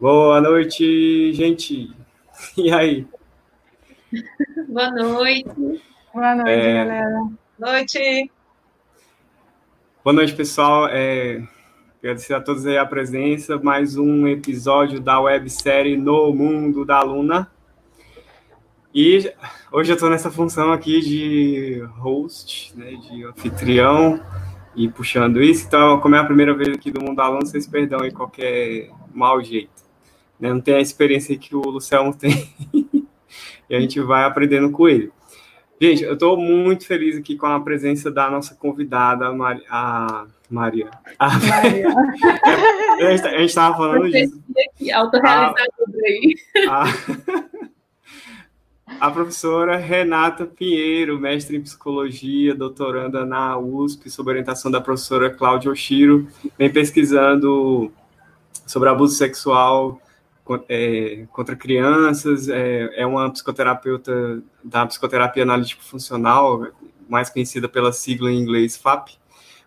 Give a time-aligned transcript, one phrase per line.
[0.00, 1.94] Boa noite, gente.
[2.56, 3.06] E aí?
[4.66, 5.44] Boa noite.
[6.14, 6.74] Boa noite, é...
[6.74, 7.18] galera.
[7.58, 8.30] Boa noite.
[10.02, 10.88] Boa noite, pessoal.
[10.88, 11.46] É...
[11.98, 13.58] Agradecer a todos aí a presença.
[13.58, 17.52] Mais um episódio da websérie No Mundo da Luna.
[18.94, 19.30] E
[19.70, 24.18] hoje eu estou nessa função aqui de host, né, de anfitrião
[24.74, 25.66] e puxando isso.
[25.66, 28.90] Então, como é a primeira vez aqui do Mundo da Luna, vocês perdão aí qualquer
[29.12, 29.89] mau jeito.
[30.40, 30.48] Né?
[30.48, 32.52] Não tem a experiência que o Luciano tem.
[33.68, 35.12] e a gente vai aprendendo com ele.
[35.80, 40.26] Gente, eu estou muito feliz aqui com a presença da nossa convidada, a, Mari, a
[40.50, 40.90] Maria.
[41.18, 41.88] A, Maria.
[43.00, 44.42] a gente estava falando disso.
[46.04, 46.34] Aí.
[46.68, 46.84] A,
[49.06, 55.70] a professora Renata Pinheiro, mestre em psicologia, doutoranda na USP, sob orientação da professora Cláudia
[55.70, 57.90] Oshiro, vem pesquisando
[58.66, 59.98] sobre abuso sexual
[60.68, 66.66] é, contra crianças, é, é, uma psicoterapeuta da psicoterapia analítico-funcional,
[67.08, 69.10] mais conhecida pela sigla em inglês FAP,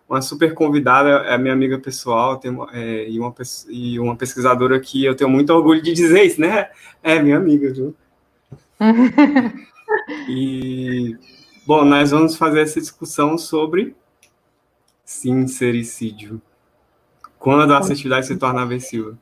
[0.08, 3.34] uma super convidada, é minha amiga pessoal tem, é, e, uma,
[3.68, 6.70] e uma pesquisadora que eu tenho muito orgulho de dizer isso, né?
[7.02, 7.94] É minha amiga, viu?
[10.28, 11.16] e,
[11.66, 13.96] bom, nós vamos fazer essa discussão sobre
[15.04, 16.40] sincericídio.
[17.38, 19.18] Quando a assertividade se torna aversiva.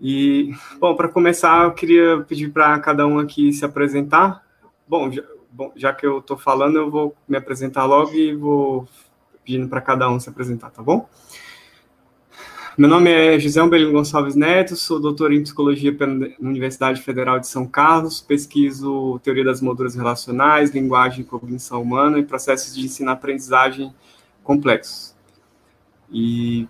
[0.00, 4.42] E, bom, para começar, eu queria pedir para cada um aqui se apresentar.
[4.88, 8.88] Bom, já, bom, já que eu estou falando, eu vou me apresentar logo e vou
[9.44, 11.06] pedindo para cada um se apresentar, tá bom?
[12.78, 17.46] Meu nome é José Umbelino Gonçalves Neto, sou doutor em psicologia pela Universidade Federal de
[17.46, 23.92] São Carlos, pesquiso teoria das molduras relacionais, linguagem e cognição humana e processos de ensino-aprendizagem
[24.42, 25.14] complexos.
[26.10, 26.66] E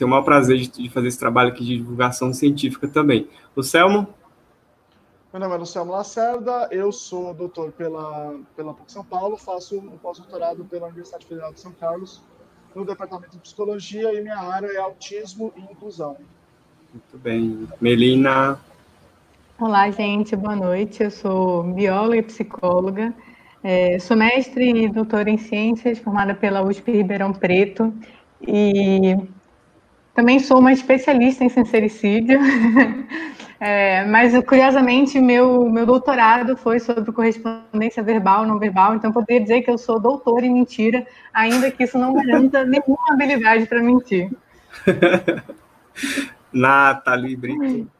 [0.00, 3.28] tenho o maior prazer de, de, fazer esse trabalho aqui de divulgação científica também.
[3.54, 4.08] O Selmo?
[5.30, 9.98] Meu nome é Luciano Lacerda, eu sou doutor pela, pela PUC São Paulo, faço um
[9.98, 12.22] pós-doutorado pela Universidade Federal de São Carlos,
[12.74, 16.16] no Departamento de Psicologia, e minha área é autismo e inclusão.
[16.92, 17.68] Muito bem.
[17.78, 18.58] Melina?
[19.60, 21.02] Olá, gente, boa noite.
[21.02, 23.14] Eu sou bióloga e psicóloga,
[23.62, 27.92] é, sou mestre e doutora em ciências, formada pela USP Ribeirão Preto,
[28.40, 29.16] e
[30.14, 32.38] também sou uma especialista em sincericídio,
[33.60, 39.62] é, mas curiosamente meu, meu doutorado foi sobre correspondência verbal, não verbal, então poderia dizer
[39.62, 44.30] que eu sou doutora em mentira, ainda que isso não garanta nenhuma habilidade para mentir.
[46.52, 47.90] Nathalie Brito.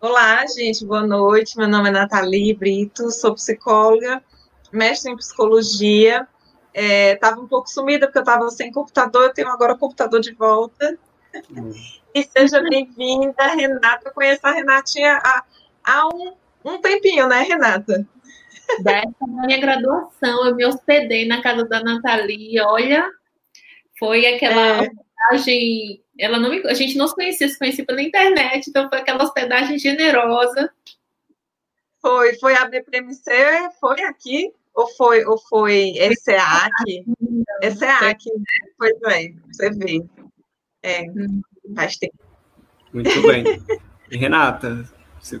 [0.00, 1.56] Olá, gente, boa noite.
[1.56, 4.22] Meu nome é Nathalie Brito, sou psicóloga,
[4.70, 6.28] mestre em psicologia
[6.74, 10.20] Estava é, um pouco sumida porque eu estava sem computador, eu tenho agora o computador
[10.20, 10.98] de volta.
[11.50, 11.72] Hum.
[12.12, 14.08] E seja bem-vinda, Renata.
[14.08, 15.44] Eu conheço a Renatinha há,
[15.84, 18.04] há um, um tempinho, né, Renata?
[18.80, 22.60] Dessa minha graduação, eu me hospedei na casa da Nathalie.
[22.60, 23.08] Olha,
[23.98, 24.80] foi aquela é.
[24.80, 26.02] hospedagem.
[26.18, 29.22] Ela não me, a gente não se conhecia, se conhecia pela internet, então foi aquela
[29.22, 30.70] hospedagem generosa.
[32.00, 33.30] Foi, foi a BPMC,
[33.80, 37.04] foi aqui ou foi, ou foi ESEAC?
[37.62, 38.70] ESEAC, né?
[38.76, 40.04] Pois é, você vê.
[40.82, 41.04] É,
[41.74, 42.18] faz tempo.
[42.92, 43.44] Muito bem.
[44.10, 44.84] E Renata,
[45.20, 45.40] se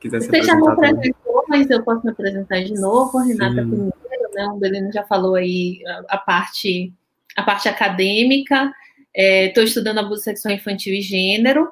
[0.00, 3.18] quiser se Você já me apresentou, mas eu posso me apresentar de novo.
[3.18, 3.68] Renata Sim.
[3.68, 4.46] primeiro, né?
[4.46, 6.92] O Belino já falou aí a, a parte,
[7.36, 8.72] a parte acadêmica.
[9.14, 11.70] Estou é, estudando abuso sexual infantil e gênero.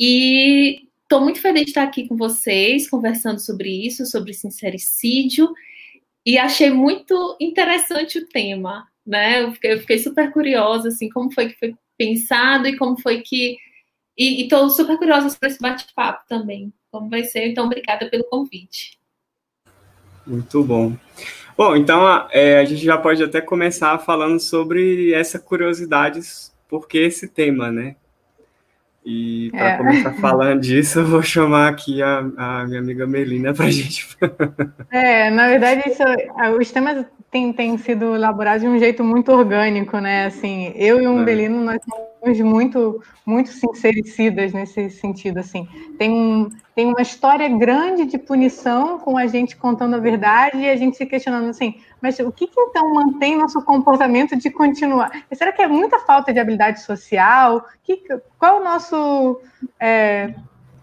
[0.00, 5.52] E estou muito feliz de estar aqui com vocês, conversando sobre isso, sobre sincericídio
[6.24, 9.42] e achei muito interessante o tema, né?
[9.42, 13.20] Eu fiquei, eu fiquei, super curiosa, assim, como foi que foi pensado e como foi
[13.20, 13.56] que.
[14.16, 17.48] E estou super curiosa sobre esse bate-papo também, como vai ser.
[17.48, 18.98] Então, obrigada pelo convite.
[20.26, 20.96] Muito bom.
[21.56, 26.20] Bom, então é, a gente já pode até começar falando sobre essa curiosidade,
[26.68, 27.96] por que esse tema, né?
[29.04, 29.76] E para é.
[29.76, 34.16] começar falando disso, eu vou chamar aqui a, a minha amiga Melina para a gente.
[34.90, 36.02] É, na verdade, isso,
[36.58, 40.26] os temas têm, têm sido elaborados de um jeito muito orgânico, né?
[40.26, 41.64] Assim, eu e o Umbelino, é.
[41.64, 41.80] nós
[42.20, 45.66] somos muito, muito sincericidas nesse sentido, assim.
[45.98, 50.68] Tem, um, tem uma história grande de punição com a gente contando a verdade e
[50.68, 55.24] a gente se questionando assim, mas o que, que então mantém nosso comportamento de continuar?
[55.32, 57.64] Será que é muita falta de habilidade social?
[57.82, 58.02] Que,
[58.38, 59.40] qual é o nosso...
[59.80, 60.34] É,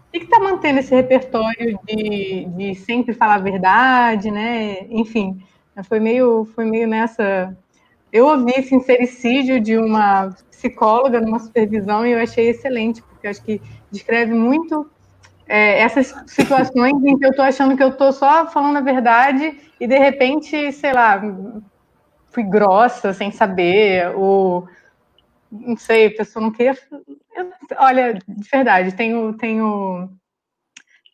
[0.08, 4.84] o que está mantendo esse repertório de, de sempre falar a verdade, né?
[4.90, 5.40] Enfim,
[5.84, 7.56] foi meio, foi meio nessa.
[8.12, 13.60] Eu ouvi sincericídio de uma psicóloga numa supervisão e eu achei excelente, porque acho que
[13.90, 14.90] descreve muito
[15.46, 19.58] é, essas situações em que eu estou achando que eu estou só falando a verdade
[19.80, 21.20] e de repente, sei lá,
[22.30, 24.68] fui grossa sem saber, ou
[25.50, 26.76] não sei, a pessoa não queria.
[27.34, 30.08] Eu, olha, de verdade, tenho, tenho,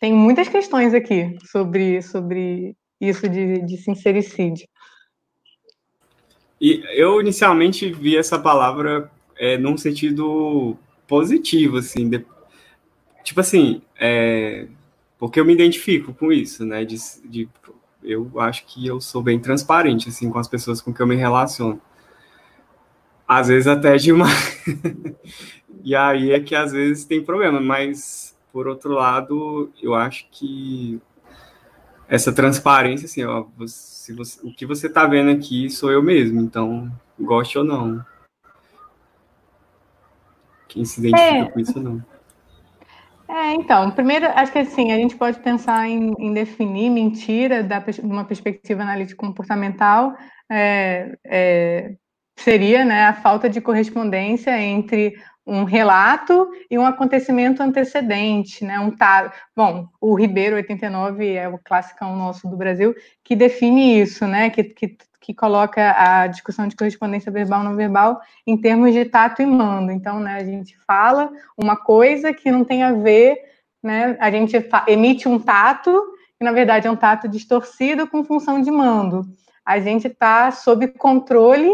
[0.00, 4.66] tenho muitas questões aqui sobre, sobre isso de, de sincericídio.
[6.60, 10.76] E eu inicialmente vi essa palavra é, num sentido
[11.06, 12.24] positivo, assim, de,
[13.22, 14.66] tipo assim, é,
[15.18, 16.84] porque eu me identifico com isso, né?
[16.84, 17.48] De, de,
[18.02, 21.16] eu acho que eu sou bem transparente, assim, com as pessoas com que eu me
[21.16, 21.80] relaciono.
[23.28, 24.64] Às vezes até demais.
[25.84, 30.98] e aí é que às vezes tem problema, mas por outro lado, eu acho que
[32.08, 36.40] essa transparência, assim, ó, você, você, o que você está vendo aqui sou eu mesmo,
[36.40, 38.04] então, goste ou não.
[40.68, 41.44] Quem se identifica é.
[41.50, 42.04] com isso, não.
[43.28, 47.80] É, então, primeiro, acho que assim, a gente pode pensar em, em definir mentira da,
[47.80, 50.16] de uma perspectiva analítica comportamental,
[50.50, 51.94] é, é,
[52.38, 55.14] seria né, a falta de correspondência entre
[55.46, 58.80] um relato e um acontecimento antecedente, né?
[58.80, 64.26] Um tá, bom, o Ribeiro 89 é o classicão nosso do Brasil que define isso,
[64.26, 64.50] né?
[64.50, 69.40] Que, que, que coloca a discussão de correspondência verbal não verbal em termos de tato
[69.40, 69.92] e mando.
[69.92, 70.36] Então, né?
[70.36, 73.36] A gente fala uma coisa que não tem a ver,
[73.80, 74.16] né?
[74.18, 74.56] A gente
[74.88, 76.02] emite um tato
[76.36, 79.22] que na verdade é um tato distorcido com função de mando.
[79.64, 81.70] A gente está sob controle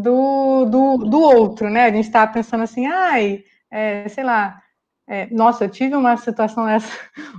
[0.00, 1.86] do, do, do outro, né?
[1.86, 4.60] A gente estava pensando assim, ai, é, sei lá,
[5.06, 6.90] é, nossa, eu tive uma situação essa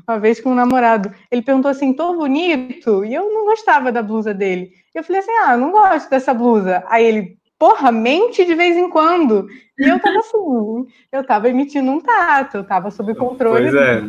[0.07, 1.11] uma vez com um namorado.
[1.31, 3.03] Ele perguntou assim, tô bonito?
[3.03, 4.71] E eu não gostava da blusa dele.
[4.93, 6.83] Eu falei assim, ah, não gosto dessa blusa.
[6.87, 9.47] Aí ele, porra, mente de vez em quando.
[9.77, 14.03] E eu tava assim, eu tava emitindo um tato, eu tava sob controle é.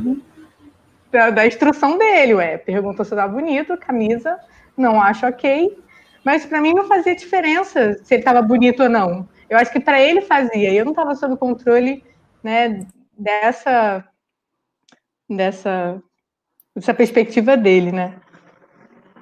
[1.11, 2.59] da, da, instrução dele, ué.
[2.59, 4.39] Perguntou se eu tava bonito, camisa,
[4.77, 5.77] não acho ok.
[6.27, 9.29] Mas para mim não fazia diferença se ele estava bonito ou não.
[9.49, 10.75] Eu acho que para ele fazia.
[10.75, 12.03] Eu não estava sob controle
[12.43, 12.85] né,
[13.17, 14.05] dessa,
[15.31, 16.03] dessa,
[16.75, 18.21] dessa perspectiva dele, né?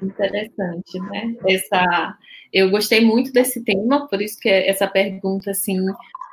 [0.03, 1.37] Interessante, né?
[1.47, 2.17] Essa,
[2.51, 5.85] eu gostei muito desse tema, por isso que é essa pergunta, assim,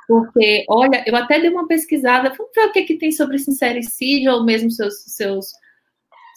[0.08, 4.32] porque, olha, eu até dei uma pesquisada, vamos ver o que, que tem sobre sincericídio
[4.32, 5.52] ou mesmo seus, seus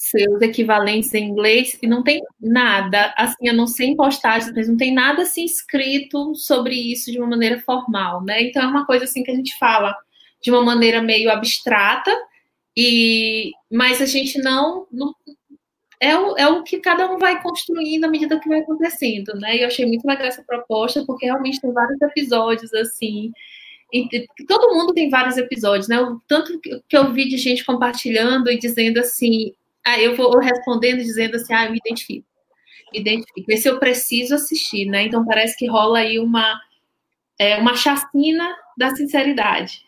[0.05, 4.69] seus equivalentes em inglês e não tem nada, assim, a não ser em postagens, mas
[4.69, 8.43] não tem nada assim escrito sobre isso de uma maneira formal, né?
[8.43, 9.95] Então é uma coisa assim que a gente fala
[10.41, 12.15] de uma maneira meio abstrata
[12.77, 15.15] e mas a gente não, não
[15.99, 19.57] é o, é o que cada um vai construindo à medida que vai acontecendo, né?
[19.57, 23.31] E eu achei muito legal essa proposta porque realmente tem vários episódios assim
[24.47, 25.99] todo mundo tem vários episódios, né?
[26.01, 29.53] O tanto que eu vi de gente compartilhando e dizendo assim,
[29.85, 32.27] Aí eu vou respondendo dizendo assim, ah, eu me identifico.
[32.91, 33.51] Me identifico.
[33.51, 35.03] Esse eu preciso assistir, né?
[35.03, 36.59] Então parece que rola aí uma,
[37.37, 39.85] é, uma chacina da sinceridade.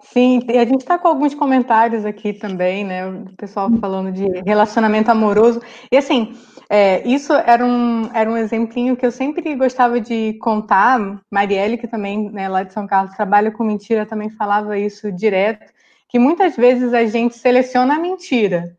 [0.00, 3.06] Sim, a gente está com alguns comentários aqui também, né?
[3.06, 5.60] O pessoal falando de relacionamento amoroso.
[5.90, 6.34] E assim,
[6.70, 11.20] é, isso era um, era um exemplinho que eu sempre gostava de contar.
[11.30, 15.73] Marielle, que também, né, lá de São Carlos, trabalha com mentira, também falava isso direto
[16.14, 18.76] que muitas vezes a gente seleciona a mentira,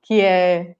[0.00, 0.76] que é,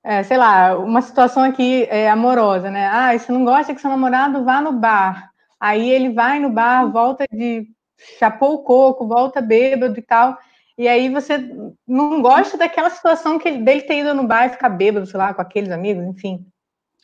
[0.00, 2.86] é sei lá, uma situação aqui é, amorosa, né?
[2.86, 5.32] Ah, você não gosta que seu namorado vá no bar.
[5.58, 7.66] Aí ele vai no bar, volta de
[8.16, 10.38] chapou o coco, volta bêbado e tal.
[10.78, 11.52] E aí você
[11.84, 15.18] não gosta daquela situação que ele, dele ter ido no bar e ficar bêbado, sei
[15.18, 16.46] lá, com aqueles amigos, enfim,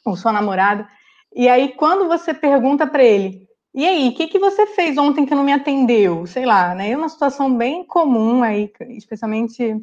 [0.05, 0.87] ou sua namorada.
[1.35, 3.46] E aí, quando você pergunta para ele,
[3.77, 6.27] e aí, o que, que você fez ontem que não me atendeu?
[6.27, 6.93] Sei lá, né?
[6.93, 9.77] É uma situação bem comum aí, especialmente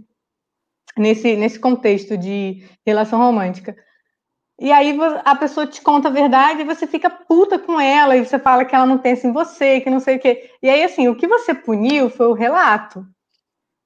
[0.98, 3.78] nesse, nesse contexto de relação romântica.
[4.60, 8.26] E aí a pessoa te conta a verdade e você fica puta com ela, e
[8.26, 10.50] você fala que ela não pensa em você, que não sei o quê.
[10.64, 13.06] E aí, assim, o que você puniu foi o relato.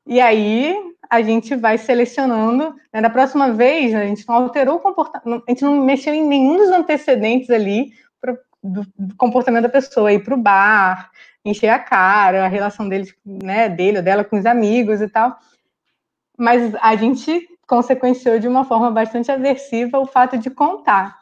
[0.06, 0.74] E aí
[1.10, 2.74] a gente vai selecionando.
[2.94, 3.02] Né?
[3.02, 6.56] Da próxima vez, a gente não alterou o comportamento, a gente não mexeu em nenhum
[6.56, 7.92] dos antecedentes ali
[8.68, 11.12] do, do comportamento da pessoa, ir para o bar,
[11.44, 15.38] encher a cara, a relação dele, né, dele ou dela com os amigos e tal.
[16.38, 21.18] Mas a gente consequenciou de uma forma bastante aversiva o fato de contar.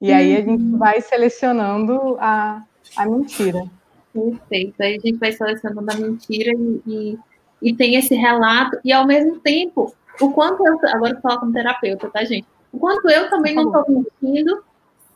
[0.00, 0.78] E aí a gente uhum.
[0.78, 2.62] vai selecionando a,
[2.96, 3.64] a mentira.
[4.12, 4.74] Perfeito.
[4.82, 7.18] Aí a gente vai selecionando a mentira e, e,
[7.62, 10.78] e tem esse relato, e ao mesmo tempo, o quanto eu.
[10.90, 12.46] Agora eu falo como terapeuta, tá, gente?
[12.72, 14.62] O quanto eu também não estou mentindo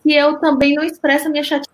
[0.03, 1.71] se eu também não expresso a minha chateação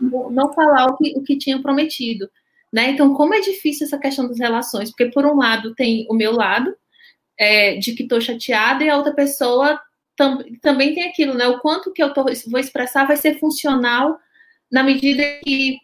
[0.00, 2.28] não falar o que, o que tinha prometido.
[2.72, 2.90] Né?
[2.90, 4.90] Então, como é difícil essa questão das relações?
[4.90, 6.74] Porque, por um lado, tem o meu lado,
[7.38, 9.80] é, de que estou chateada, e a outra pessoa
[10.16, 11.46] tam, também tem aquilo, né?
[11.46, 14.18] O quanto que eu tô, vou expressar vai ser funcional
[14.70, 15.76] na medida que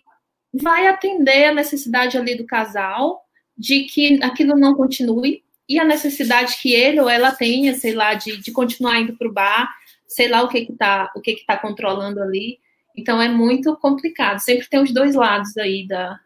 [0.53, 3.23] vai atender a necessidade ali do casal
[3.57, 8.15] de que aquilo não continue e a necessidade que ele ou ela tenha, sei lá,
[8.15, 9.69] de, de continuar indo para o bar,
[10.09, 12.59] sei lá o que que tá, o que que tá controlando ali.
[12.97, 14.41] Então é muito complicado.
[14.41, 16.19] Sempre tem os dois lados aí da,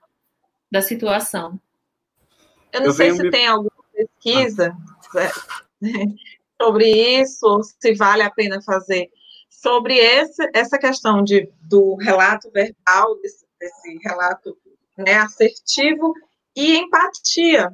[0.71, 1.61] da situação.
[2.73, 3.31] Eu não eu sei se me...
[3.31, 4.75] tem alguma pesquisa
[5.17, 5.33] ah.
[6.62, 9.11] sobre isso, ou se vale a pena fazer
[9.51, 14.59] sobre esse, essa questão de, do relato verbal, desse, desse relato
[14.99, 16.12] né, assertivo
[16.57, 17.71] e empatia,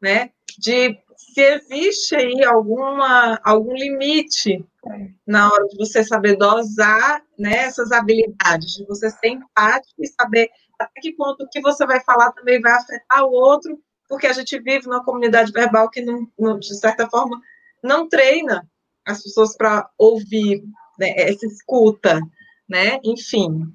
[0.00, 0.30] né?
[0.58, 4.62] De se existe aí alguma, algum limite
[5.26, 10.50] na hora de você saber dosar né, essas habilidades, de você ser empático e saber
[10.78, 14.32] até que ponto o que você vai falar também vai afetar o outro, porque a
[14.32, 17.40] gente vive numa comunidade verbal que, não, não de certa forma,
[17.82, 18.68] não treina
[19.06, 20.62] as pessoas para ouvir,
[20.98, 22.20] né, essa escuta,
[22.68, 22.98] né?
[23.04, 23.72] Enfim.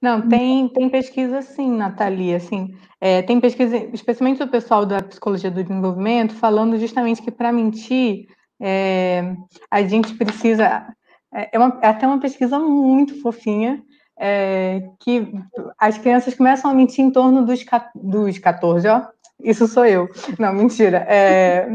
[0.00, 5.50] Não, tem, tem pesquisa sim, Nathalie, assim, é, tem pesquisa, especialmente do pessoal da psicologia
[5.50, 8.26] do desenvolvimento, falando justamente que para mentir,
[8.60, 9.34] é,
[9.70, 10.94] a gente precisa,
[11.34, 13.82] é, é, uma, é, até uma pesquisa muito fofinha,
[14.18, 15.32] é, que
[15.78, 17.64] as crianças começam a mentir em torno dos,
[17.94, 19.06] dos 14, ó,
[19.42, 21.68] isso sou eu, não, mentira, é,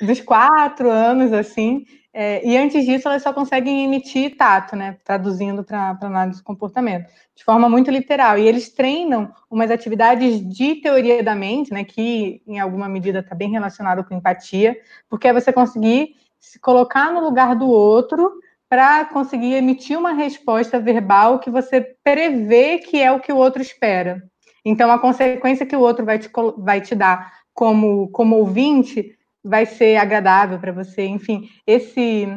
[0.00, 1.84] dos quatro anos, assim,
[2.20, 4.96] é, e antes disso, elas só conseguem emitir tato, né?
[5.04, 8.36] Traduzindo para análise do comportamento, de forma muito literal.
[8.36, 11.84] E eles treinam umas atividades de teoria da mente, né?
[11.84, 14.76] Que em alguma medida está bem relacionado com empatia,
[15.08, 18.32] porque é você conseguir se colocar no lugar do outro
[18.68, 23.62] para conseguir emitir uma resposta verbal que você prevê que é o que o outro
[23.62, 24.20] espera.
[24.64, 29.16] Então, a consequência que o outro vai te, vai te dar como, como ouvinte
[29.48, 31.06] vai ser agradável para você.
[31.06, 32.28] Enfim, esse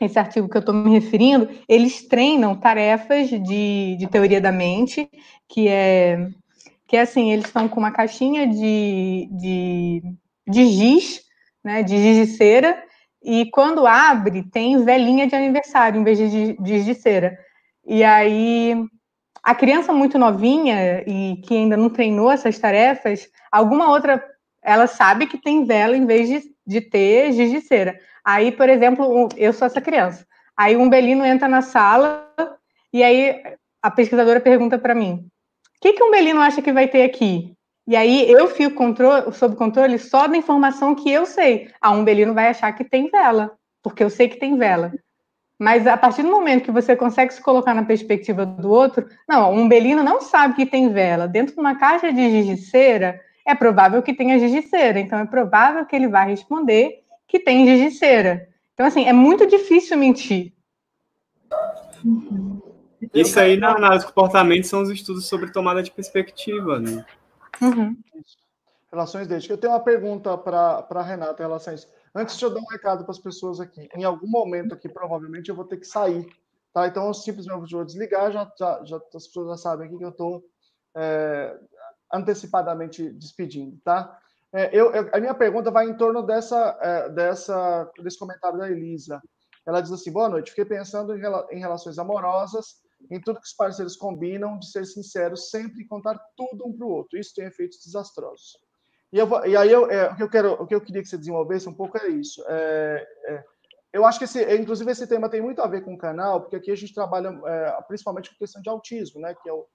[0.00, 5.10] esse artigo que eu estou me referindo, eles treinam tarefas de, de teoria da mente,
[5.48, 6.28] que é
[6.86, 10.02] que é assim, eles estão com uma caixinha de, de,
[10.48, 11.20] de giz,
[11.62, 12.82] né, de giz de cera,
[13.22, 17.36] e quando abre, tem velhinha de aniversário em vez de giz de cera.
[17.86, 18.74] E aí,
[19.42, 24.24] a criança muito novinha e que ainda não treinou essas tarefas, alguma outra
[24.68, 27.98] ela sabe que tem vela em vez de, de ter giz de cera.
[28.22, 30.26] Aí, por exemplo, eu sou essa criança.
[30.54, 32.30] Aí um belino entra na sala
[32.92, 33.42] e aí
[33.82, 37.54] a pesquisadora pergunta para mim: o que, que um belino acha que vai ter aqui?
[37.86, 41.70] E aí eu fico controle, sob controle só da informação que eu sei.
[41.80, 44.92] Ah, um belino vai achar que tem vela, porque eu sei que tem vela.
[45.58, 49.54] Mas a partir do momento que você consegue se colocar na perspectiva do outro, não,
[49.54, 51.26] um belino não sabe que tem vela.
[51.26, 53.18] Dentro de uma caixa de giz de cera,
[53.48, 55.00] é provável que tenha gigiceira.
[55.00, 58.46] Então, é provável que ele vá responder que tem gigiceira.
[58.74, 60.52] Então, assim, é muito difícil mentir.
[63.14, 67.04] Isso aí na análise de comportamento são os estudos sobre tomada de perspectiva, né?
[67.62, 67.96] Uhum.
[68.92, 69.50] Relações desde.
[69.50, 71.88] Eu tenho uma pergunta para a Renata em relação a isso.
[72.14, 75.48] Antes de eu dar um recado para as pessoas aqui, em algum momento aqui, provavelmente,
[75.48, 76.26] eu vou ter que sair.
[76.72, 76.86] Tá?
[76.86, 80.10] Então, eu simplesmente vou desligar, já, já, já as pessoas já sabem aqui que eu
[80.10, 80.44] estou
[80.94, 81.56] é,
[82.12, 84.18] antecipadamente despedindo, tá?
[84.52, 88.70] É, eu, eu, a minha pergunta vai em torno dessa, é, dessa, desse comentário da
[88.70, 89.22] Elisa.
[89.66, 90.50] Ela diz assim: boa noite.
[90.50, 92.76] Fiquei pensando em, em, relações amorosas,
[93.10, 96.90] em tudo que os parceiros combinam, de ser sinceros, sempre contar tudo um para o
[96.90, 97.18] outro.
[97.18, 98.58] Isso tem efeitos desastrosos.
[99.12, 101.08] E, eu, e aí eu, é, o que eu quero, o que eu queria que
[101.08, 102.42] você desenvolvesse um pouco é isso.
[102.48, 103.44] É, é,
[103.92, 106.56] eu acho que esse, inclusive esse tema tem muito a ver com o canal, porque
[106.56, 109.34] aqui a gente trabalha é, principalmente com questão de autismo, né?
[109.34, 109.66] Que é o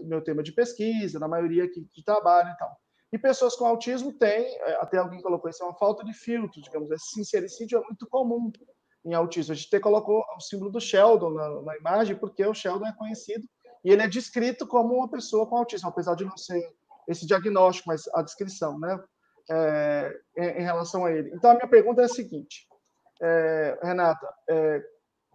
[0.00, 2.76] meu tema de pesquisa, na maioria que, que trabalha e tal.
[3.12, 6.62] E pessoas com autismo têm, é, até alguém colocou isso, é uma falta de filtro,
[6.62, 6.90] digamos.
[6.90, 8.52] Esse sincericídio é muito comum
[9.04, 9.52] em autismo.
[9.52, 12.92] A gente até colocou o símbolo do Sheldon na, na, imagem, porque o Sheldon é
[12.92, 13.46] conhecido
[13.84, 16.62] e ele é descrito como uma pessoa com autismo, apesar de não ser
[17.08, 19.02] esse diagnóstico, mas a descrição, né?
[19.50, 21.32] É, em, relação a ele.
[21.34, 22.68] Então, a minha pergunta é a seguinte,
[23.20, 24.80] é, Renata, é,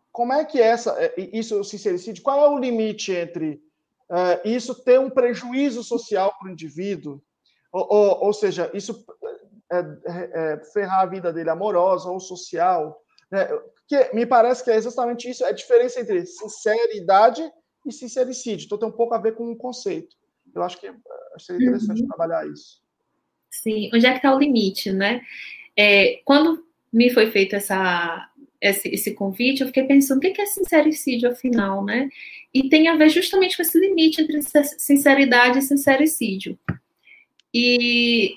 [0.09, 3.61] como é que é essa, é, isso, o sincericídio, qual é o limite entre
[4.43, 7.21] isso ter um prejuízo social para o indivíduo,
[7.71, 9.05] ou, ou, ou, seja, isso
[9.71, 13.47] é, é, é, ferrar a vida dele amorosa ou social, né?
[13.87, 17.43] que me parece que é exatamente isso, é a diferença entre sinceridade
[17.85, 18.65] e sincericídio.
[18.65, 20.15] Então tem um pouco a ver com o conceito.
[20.53, 20.91] Eu acho que
[21.37, 22.07] seria interessante uhum.
[22.07, 22.81] trabalhar isso.
[23.51, 25.21] Sim, onde é que está o limite, né?
[25.77, 28.29] É, quando me foi feita essa
[28.69, 32.09] esse, esse convite, eu fiquei pensando o que é sincericídio, afinal, né?
[32.53, 34.39] E tem a ver justamente com esse limite entre
[34.77, 36.57] sinceridade e sincericídio.
[37.53, 38.35] E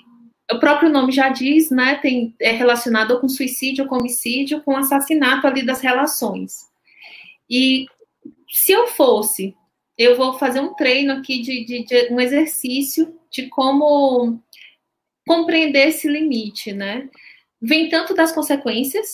[0.51, 1.95] o próprio nome já diz, né?
[1.95, 6.67] Tem, é relacionado com suicídio, com homicídio, com assassinato ali das relações.
[7.49, 7.85] E
[8.49, 9.55] se eu fosse,
[9.97, 14.41] eu vou fazer um treino aqui de, de, de um exercício de como
[15.27, 17.09] compreender esse limite, né?
[17.61, 19.07] Vem tanto das consequências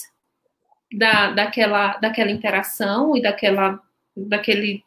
[0.92, 3.80] da, daquela, daquela interação e daquela,
[4.16, 4.82] daquele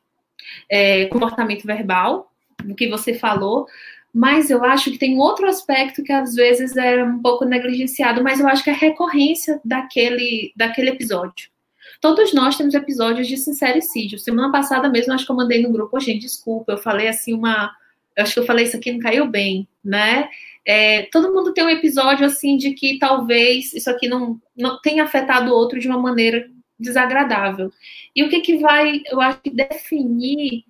[0.70, 2.32] é, comportamento verbal,
[2.64, 3.68] do que você falou,
[4.14, 8.40] mas eu acho que tem outro aspecto que às vezes é um pouco negligenciado, mas
[8.40, 11.50] eu acho que é a recorrência daquele, daquele episódio.
[12.02, 14.18] Todos nós temos episódios de sincericídio.
[14.18, 17.72] Semana passada mesmo, acho que eu mandei no grupo, gente, desculpa, eu falei assim uma.
[18.20, 20.30] Eu acho que eu falei isso aqui não caiu bem, né?
[20.66, 25.06] É, todo mundo tem um episódio assim de que talvez isso aqui não, não tenha
[25.06, 27.72] afetado o outro de uma maneira desagradável.
[28.14, 30.66] E o que, que vai, eu acho definir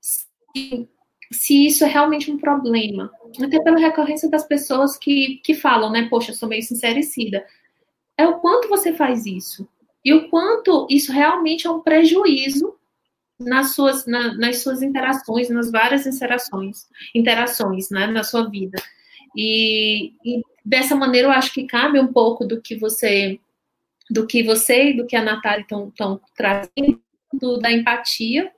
[0.00, 0.88] se,
[1.30, 3.12] se isso é realmente um problema?
[3.38, 6.08] Até pela recorrência das pessoas que, que falam, né?
[6.08, 7.44] Poxa, sou meio sincericida.
[8.16, 9.68] É o quanto você faz isso.
[10.02, 12.74] E o quanto isso realmente é um prejuízo
[13.38, 18.80] nas suas, na, nas suas interações, nas várias interações, interações né, na sua vida.
[19.36, 23.40] E, e, dessa maneira eu acho que cabe um pouco do que você
[24.10, 27.00] do que você e do que a Natália estão trazendo
[27.60, 28.52] da empatia,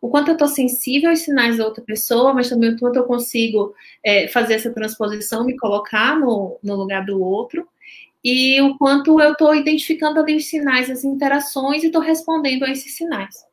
[0.00, 3.04] o quanto eu estou sensível aos sinais da outra pessoa, mas também o quanto eu
[3.04, 3.74] consigo
[4.04, 7.66] é, fazer essa transposição, me colocar no, no lugar do outro,
[8.24, 12.70] e o quanto eu estou identificando ali os sinais, as interações e estou respondendo a
[12.70, 13.44] esses sinais,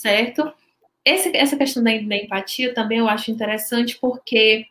[0.00, 0.50] certo?
[1.04, 4.66] Esse, essa questão da, da empatia também eu acho interessante porque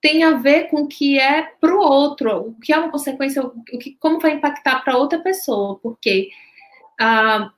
[0.00, 3.42] tem a ver com o que é para o outro, o que é uma consequência,
[3.44, 6.30] o que, como vai impactar para outra pessoa, porque
[7.00, 7.52] ah,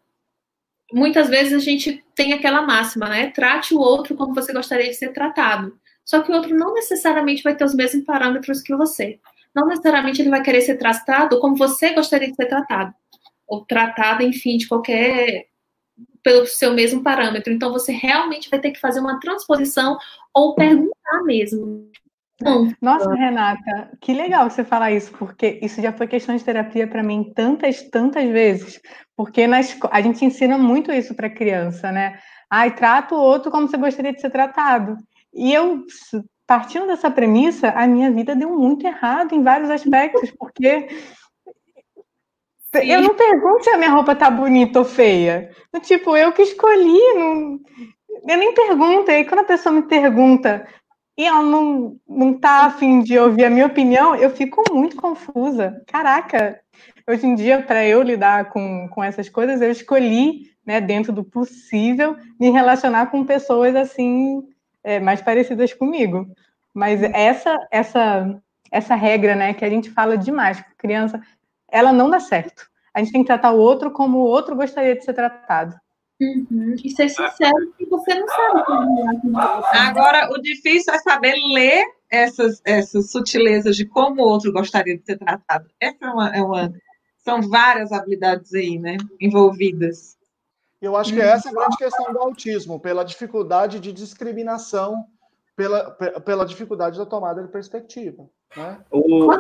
[0.93, 3.31] muitas vezes a gente tem aquela máxima, né?
[3.31, 5.79] Trate o outro como você gostaria de ser tratado.
[6.05, 9.19] Só que o outro não necessariamente vai ter os mesmos parâmetros que você.
[9.55, 12.95] Não necessariamente ele vai querer ser tratado como você gostaria de ser tratado.
[13.47, 15.47] Ou tratado, enfim, de qualquer.
[16.25, 17.53] Pelo seu mesmo parâmetro.
[17.53, 19.99] Então você realmente vai ter que fazer uma transposição
[20.33, 21.89] ou perguntar mesmo.
[22.81, 27.03] Nossa, Renata, que legal você falar isso, porque isso já foi questão de terapia para
[27.03, 28.81] mim tantas, tantas vezes.
[29.17, 29.61] Porque na
[29.93, 32.19] a gente ensina muito isso para criança, né?
[32.51, 34.97] Ai, trata o outro como você gostaria de ser tratado.
[35.33, 35.85] E eu,
[36.47, 40.89] partindo dessa premissa, a minha vida deu muito errado em vários aspectos, porque
[42.81, 42.91] Sim.
[42.91, 45.51] eu não pergunto se a minha roupa tá bonita ou feia.
[45.83, 47.61] Tipo, eu que escolhi, não...
[48.29, 49.11] eu nem pergunto.
[49.11, 50.67] E aí, quando a pessoa me pergunta
[51.17, 55.83] e ela não, não tá afim de ouvir a minha opinião, eu fico muito confusa.
[55.87, 56.61] Caraca,
[57.09, 61.23] hoje em dia, para eu lidar com, com essas coisas, eu escolhi, né, dentro do
[61.23, 64.43] possível, me relacionar com pessoas assim,
[64.83, 66.27] é, mais parecidas comigo.
[66.73, 71.23] Mas essa, essa, essa regra, né, que a gente fala demais com criança,
[71.75, 72.71] ela não dá certo.
[72.95, 75.75] A gente tem que tratar o outro como o outro gostaria de ser tratado.
[76.21, 76.77] Uhum.
[76.83, 79.37] E ser sincero que você não sabe como
[79.73, 85.05] Agora, o difícil é saber ler essas, essas sutilezas de como o outro gostaria de
[85.05, 85.69] ser tratado.
[85.81, 86.73] Essa é uma, é uma
[87.19, 90.17] são várias habilidades aí, né, envolvidas.
[90.81, 95.07] Eu acho que essa é a grande questão do autismo, pela dificuldade de discriminação,
[95.57, 98.29] pela, pela dificuldade da tomada de perspectiva.
[98.57, 98.79] Né?
[98.91, 99.33] O,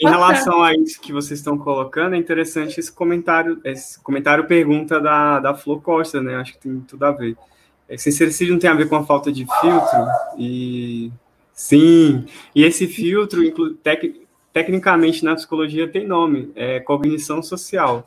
[0.00, 5.00] em relação a isso que vocês estão colocando, é interessante esse comentário, esse comentário pergunta
[5.00, 6.36] da, da Flor Costa, né?
[6.36, 7.36] Acho que tem tudo a ver.
[7.88, 11.10] Esse sincericídio não tem a ver com a falta de filtro, e
[11.52, 18.06] sim, e esse filtro, tec, tecnicamente na psicologia tem nome, é cognição social,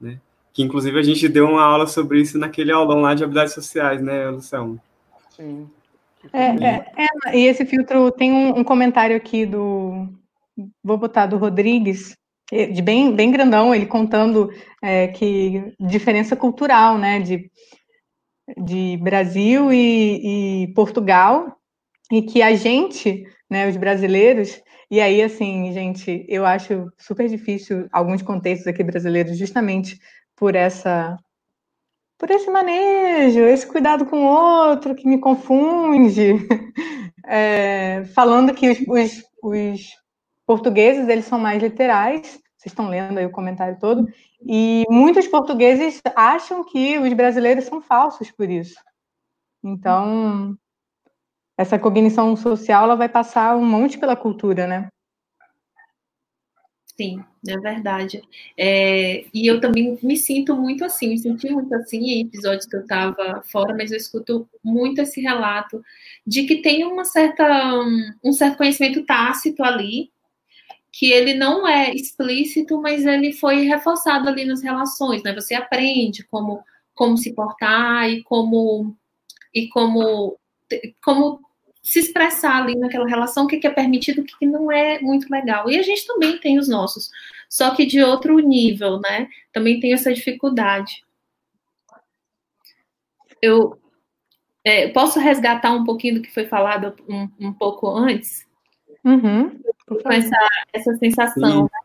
[0.00, 0.20] né?
[0.52, 4.00] Que inclusive a gente deu uma aula sobre isso naquele aulão lá de habilidades sociais,
[4.00, 4.80] né, Luciano?
[5.30, 5.68] Sim.
[6.32, 10.08] É, é, é, e esse filtro tem um, um, comentário aqui do.
[10.82, 12.16] Vou botar do Rodrigues,
[12.50, 14.50] de bem, bem grandão, ele contando
[14.82, 17.20] é, que diferença cultural, né?
[17.20, 17.50] De,
[18.56, 21.56] de Brasil e, e, Portugal,
[22.12, 24.60] e que a gente, né, os brasileiros,
[24.90, 29.98] e aí, assim, gente, eu acho super difícil alguns contextos aqui brasileiros, justamente
[30.36, 31.16] por essa
[32.18, 36.34] por esse manejo, esse cuidado com o outro que me confunde,
[37.26, 40.04] é, falando que os, os, os,
[40.46, 42.22] portugueses eles são mais literais,
[42.56, 44.06] vocês estão lendo aí o comentário todo,
[44.46, 48.78] e muitos portugueses acham que os brasileiros são falsos por isso.
[49.62, 50.56] Então,
[51.56, 54.88] essa cognição social ela vai passar um monte pela cultura, né?
[56.96, 58.22] Sim, é verdade.
[58.56, 62.76] É, e eu também me sinto muito assim, me senti muito assim em episódios que
[62.76, 65.82] eu estava fora, mas eu escuto muito esse relato
[66.24, 67.44] de que tem uma certa,
[68.22, 70.10] um certo conhecimento tácito ali,
[70.92, 75.34] que ele não é explícito, mas ele foi reforçado ali nas relações, né?
[75.34, 76.62] Você aprende como,
[76.94, 78.96] como se portar e como
[79.54, 80.38] e como
[81.04, 81.40] como
[81.84, 85.70] se expressar ali naquela relação, o que é permitido, o que não é muito legal.
[85.70, 87.10] E a gente também tem os nossos,
[87.48, 89.28] só que de outro nível, né?
[89.52, 91.04] Também tem essa dificuldade.
[93.42, 93.78] Eu
[94.64, 98.46] é, posso resgatar um pouquinho do que foi falado um, um pouco antes?
[99.04, 101.64] Uhum, com essa, essa sensação.
[101.64, 101.83] Né?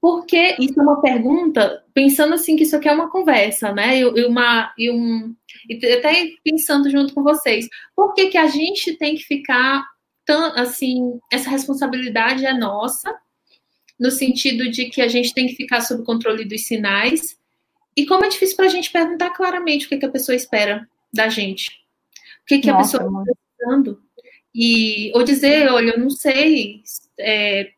[0.00, 3.98] Porque isso é uma pergunta, pensando assim que isso aqui é uma conversa, né?
[3.98, 5.34] E, uma, e, um,
[5.68, 9.84] e até pensando junto com vocês, por que, que a gente tem que ficar
[10.24, 13.12] tão assim, essa responsabilidade é nossa,
[13.98, 17.36] no sentido de que a gente tem que ficar sob controle dos sinais,
[17.96, 20.88] e como é difícil para a gente perguntar claramente o que, que a pessoa espera
[21.12, 21.70] da gente.
[22.42, 24.02] O que, que nossa, a pessoa está precisando.
[24.54, 26.82] E, ou dizer, olha, eu não sei,
[27.18, 27.72] é,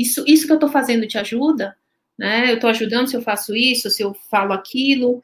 [0.00, 1.76] isso, isso que eu estou fazendo te ajuda?
[2.18, 2.50] Né?
[2.50, 5.22] Eu estou ajudando se eu faço isso, se eu falo aquilo.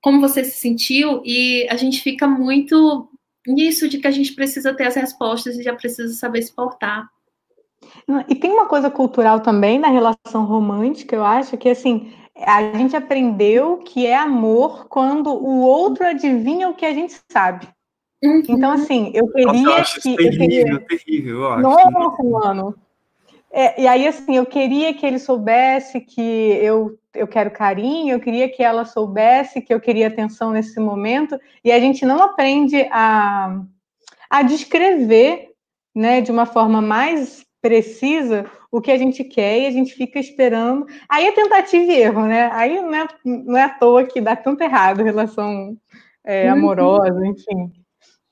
[0.00, 1.22] Como você se sentiu?
[1.24, 3.08] E a gente fica muito
[3.46, 7.08] nisso de que a gente precisa ter as respostas e já precisa saber se portar.
[8.28, 12.96] E tem uma coisa cultural também na relação romântica, eu acho, que assim, a gente
[12.96, 17.68] aprendeu que é amor quando o outro adivinha o que a gente sabe.
[18.22, 18.42] Uhum.
[18.48, 20.16] Então, assim, eu queria Nossa, eu acho que.
[20.16, 20.80] Terrível, eu queria...
[20.80, 21.62] terrível, eu acho.
[21.62, 22.74] Nossa, mano.
[23.52, 28.20] É, e aí, assim, eu queria que ele soubesse que eu, eu quero carinho, eu
[28.20, 32.88] queria que ela soubesse que eu queria atenção nesse momento, e a gente não aprende
[32.90, 33.60] a,
[34.30, 35.50] a descrever,
[35.94, 40.18] né, de uma forma mais precisa o que a gente quer e a gente fica
[40.18, 40.86] esperando.
[41.08, 42.50] Aí é tentativa e erro, né?
[42.52, 45.76] Aí não é, não é à toa que dá tanto errado relação
[46.24, 46.58] é, uhum.
[46.58, 47.70] amorosa, enfim.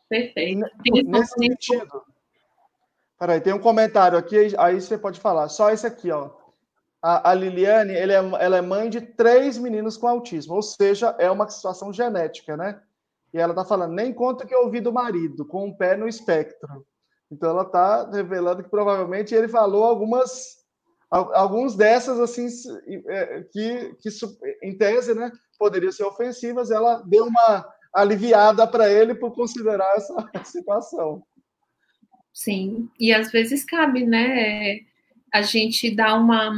[0.09, 0.66] Perfeito.
[1.06, 2.02] Nesse sentido,
[3.20, 5.50] Peraí, tem um comentário aqui, aí você pode falar.
[5.50, 6.30] Só esse aqui, ó.
[7.02, 11.30] A, a Liliane, é, ela é mãe de três meninos com autismo, ou seja, é
[11.30, 12.80] uma situação genética, né?
[13.35, 16.09] E ela tá falando, nem conta que eu ouvi do marido, com um pé no
[16.09, 16.87] espectro.
[17.30, 20.59] Então ela tá revelando que provavelmente ele falou algumas
[21.11, 22.46] alguns dessas assim
[23.09, 24.09] é, que, que
[24.62, 30.14] em tese, né, poderiam ser ofensivas, ela deu uma aliviada para ele por considerar essa
[30.44, 31.22] situação.
[32.33, 34.81] Sim, e às vezes cabe, né?
[35.33, 36.53] A gente dá uma.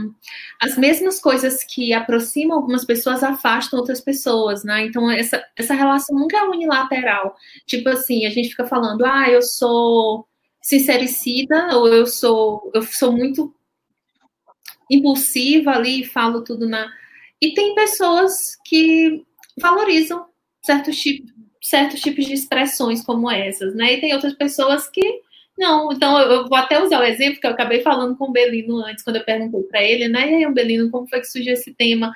[0.60, 4.86] As mesmas coisas que aproximam algumas pessoas afastam outras pessoas, né?
[4.86, 7.36] Então, essa, essa relação nunca é unilateral.
[7.66, 10.26] Tipo assim, a gente fica falando, ah, eu sou
[10.62, 13.54] sincericida, ou eu sou, eu sou muito
[14.90, 16.90] impulsiva ali falo tudo na.
[17.40, 19.24] E tem pessoas que
[19.60, 20.26] valorizam
[20.62, 23.94] certos tipos, certos tipos de expressões como essas, né?
[23.94, 25.20] E tem outras pessoas que
[25.56, 28.78] não, então eu vou até usar o exemplo que eu acabei falando com o Belino
[28.84, 30.30] antes, quando eu perguntei para ele, né?
[30.30, 32.12] E aí, Belino, como foi que surgiu esse tema?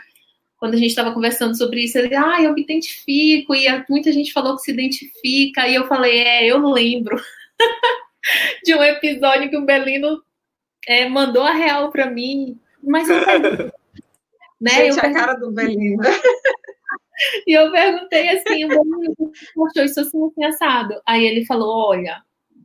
[0.59, 4.33] Quando a gente estava conversando sobre isso, ele, ah, eu me identifico, e muita gente
[4.33, 7.17] falou que se identifica, e eu falei, é, eu lembro
[8.65, 10.23] de um episódio que o Belino
[10.89, 13.17] é, mandou a real para mim, mas eu
[14.59, 14.71] né?
[14.71, 16.03] Gente, eu a cara do Belino.
[17.47, 19.33] e eu perguntei assim, o Belino,
[19.69, 21.01] achou isso assim, assim, assado?
[21.07, 22.23] Aí ele falou, olha,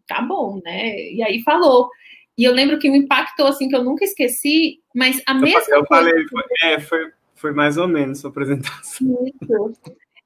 [0.08, 1.12] tá bom, né?
[1.12, 1.90] E aí falou.
[2.38, 5.76] E eu lembro que me impactou, assim, que eu nunca esqueci, mas a eu mesma
[5.76, 6.10] eu coisa...
[6.10, 9.18] Falei, foi, é, foi, foi mais ou menos sua apresentação.
[9.42, 9.74] Isso.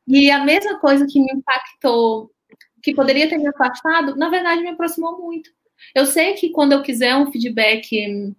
[0.08, 2.32] E a mesma coisa que me impactou,
[2.82, 5.50] que poderia ter me afastado, na verdade me aproximou muito.
[5.94, 8.34] Eu sei que quando eu quiser um feedback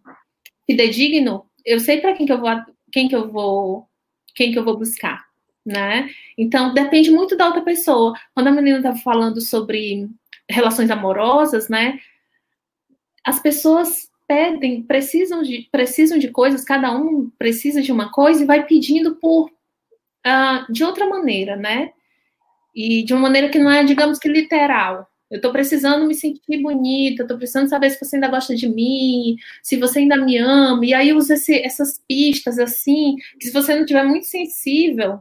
[0.65, 2.51] fidedigno, eu sei para quem que eu vou,
[2.93, 3.89] quem que eu vou,
[4.35, 5.25] quem que eu vou buscar,
[5.65, 6.09] né?
[6.39, 8.15] Então depende muito da outra pessoa.
[8.33, 10.09] Quando a menina estava falando sobre
[10.49, 11.99] relações amorosas, né?
[13.25, 18.47] As pessoas pedem, precisam de, precisam de coisas, cada um precisa de uma coisa e
[18.47, 21.93] vai pedindo por uh, de outra maneira, né?
[22.75, 25.09] E de uma maneira que não é, digamos que literal.
[25.31, 29.37] Eu estou precisando me sentir bonita, estou precisando saber se você ainda gosta de mim,
[29.61, 30.85] se você ainda me ama.
[30.85, 35.21] E aí usa esse, essas pistas assim, que se você não tiver muito sensível,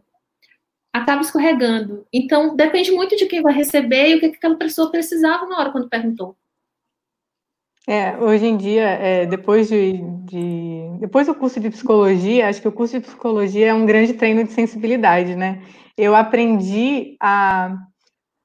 [0.96, 2.08] acaba escorregando.
[2.12, 5.72] Então, depende muito de quem vai receber e o que aquela pessoa precisava na hora
[5.72, 6.38] quando perguntou.
[7.86, 12.68] É, hoje em dia, é, depois de, de, depois do curso de psicologia, acho que
[12.68, 15.62] o curso de psicologia é um grande treino de sensibilidade, né?
[15.98, 17.76] Eu aprendi a,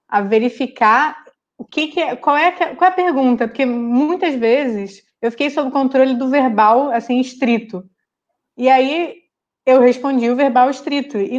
[0.08, 1.24] a verificar
[1.56, 5.50] o que, que é, qual é, qual é a pergunta, porque muitas vezes eu fiquei
[5.50, 7.84] sob controle do verbal, assim, estrito.
[8.58, 9.14] E aí
[9.64, 11.38] eu respondi o verbal estrito e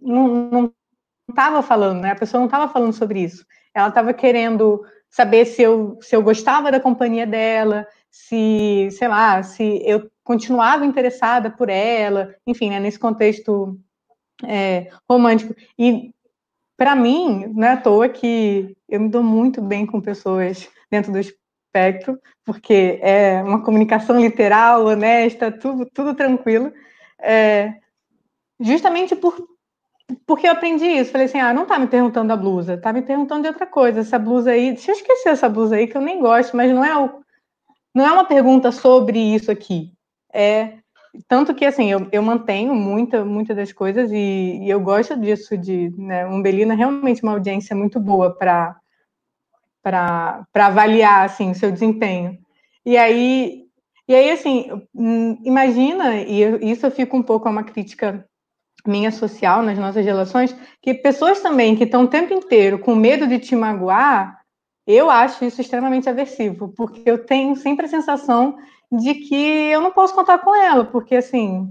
[0.00, 0.72] não
[1.28, 2.12] estava falando, né?
[2.12, 3.44] A pessoa não estava falando sobre isso.
[3.74, 9.42] Ela estava querendo saber se eu, se eu gostava da companhia dela, se, sei lá,
[9.42, 13.78] se eu continuava interessada por ela, enfim, né, nesse contexto
[14.44, 15.54] é, romântico.
[15.78, 16.12] E
[16.76, 21.12] para mim, não é à toa que eu me dou muito bem com pessoas dentro
[21.12, 26.72] do espectro, porque é uma comunicação literal, honesta, tudo, tudo tranquilo.
[27.20, 27.74] É,
[28.60, 29.36] justamente por,
[30.26, 31.12] porque eu aprendi isso.
[31.12, 34.00] Falei assim: ah, não tá me perguntando da blusa, tá me perguntando de outra coisa.
[34.00, 36.84] Essa blusa aí, deixa eu esquecer essa blusa aí, que eu nem gosto, mas não
[36.84, 37.22] é, o,
[37.94, 39.92] não é uma pergunta sobre isso aqui.
[40.32, 40.78] É
[41.26, 45.56] tanto que assim eu, eu mantenho muita muita das coisas e, e eu gosto disso
[45.56, 48.76] de né, Umbelina é realmente uma audiência muito boa para
[49.82, 52.38] para avaliar assim seu desempenho
[52.84, 53.64] e aí
[54.06, 58.28] e aí assim hum, imagina e isso eu fico um pouco a uma crítica
[58.86, 63.26] minha social nas nossas relações que pessoas também que estão o tempo inteiro com medo
[63.26, 64.38] de te magoar
[64.86, 68.56] eu acho isso extremamente aversivo porque eu tenho sempre a sensação
[68.90, 71.68] de que eu não posso contar com ela, porque assim,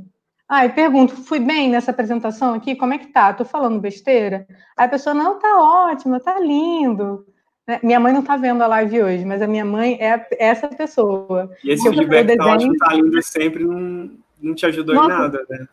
[0.48, 2.76] ai, pergunto, fui bem nessa apresentação aqui?
[2.76, 3.34] Como é que tá?
[3.34, 4.48] Tô falando besteira?
[4.78, 7.26] Aí a pessoa, não, tá ótima, tá lindo.
[7.68, 7.80] Né?
[7.84, 11.52] Minha mãe não tá vendo a live hoje, mas a minha mãe é essa pessoa.
[11.64, 15.46] E esse feedback tá ótimo, tá lindo sempre não, não te ajudou Nossa, em nada,
[15.50, 15.68] né?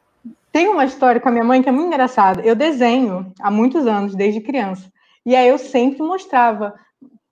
[0.52, 2.40] Tem uma história com a minha mãe que é muito engraçada.
[2.42, 4.90] Eu desenho há muitos anos, desde criança.
[5.26, 6.74] E aí eu sempre mostrava,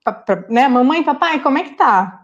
[0.02, 2.22] pra, pra, né, mamãe, papai, como é que tá?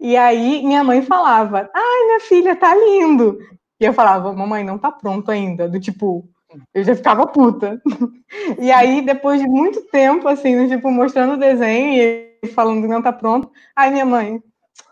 [0.00, 3.38] E aí minha mãe falava: Ai, minha filha, tá lindo.
[3.78, 5.68] E eu falava: Mamãe, não tá pronto ainda.
[5.68, 6.26] Do tipo,
[6.74, 7.80] eu já ficava puta.
[8.60, 13.02] E aí, depois de muito tempo, assim, tipo, mostrando o desenho e falando que não
[13.02, 14.40] tá pronto, aí minha mãe: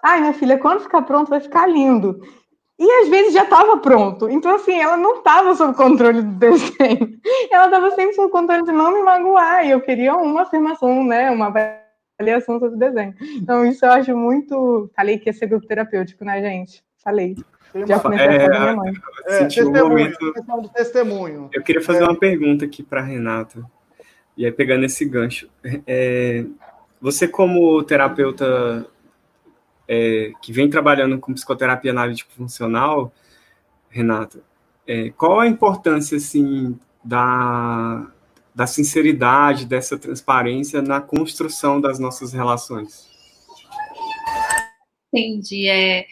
[0.05, 2.21] Ai, minha filha, quando ficar pronto, vai ficar lindo.
[2.79, 4.29] E às vezes já estava pronto.
[4.29, 7.19] Então, assim, ela não estava sob controle do desenho.
[7.51, 9.67] Ela estava sempre sob controle de não me magoar.
[9.67, 11.29] E eu queria uma afirmação, né?
[11.29, 11.53] Uma
[12.19, 13.15] avaliação sobre desenho.
[13.21, 14.89] Então, isso eu acho muito.
[14.95, 16.85] Falei que ia ser grupo terapêutico, né, gente?
[17.03, 17.35] Falei.
[17.85, 18.93] Já comecei é, a minha mãe.
[19.27, 20.63] É, testemunho, um momento...
[20.63, 21.51] do testemunho.
[21.53, 22.05] Eu queria fazer é.
[22.05, 23.65] uma pergunta aqui para Renata.
[24.37, 25.51] E aí, pegando esse gancho.
[25.85, 26.45] É,
[27.01, 28.87] você, como terapeuta
[29.89, 33.13] é, que vem trabalhando com psicoterapia analítico funcional,
[33.89, 34.41] Renata,
[34.87, 38.07] é, qual a importância assim da
[38.59, 43.09] da sinceridade, dessa transparência na construção das nossas relações.
[45.13, 45.69] Entendi.
[45.69, 46.07] É,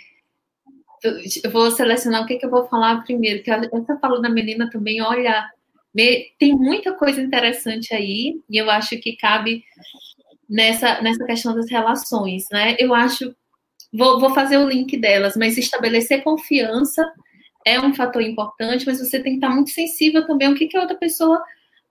[1.42, 4.70] eu vou selecionar o que, que eu vou falar primeiro, que essa falou da menina
[4.70, 5.44] também, olha,
[6.38, 9.64] tem muita coisa interessante aí, e eu acho que cabe
[10.48, 12.76] nessa, nessa questão das relações, né?
[12.78, 13.34] Eu acho,
[13.92, 17.10] vou, vou fazer o link delas, mas estabelecer confiança
[17.64, 20.76] é um fator importante, mas você tem que estar muito sensível também ao que, que
[20.76, 21.42] a outra pessoa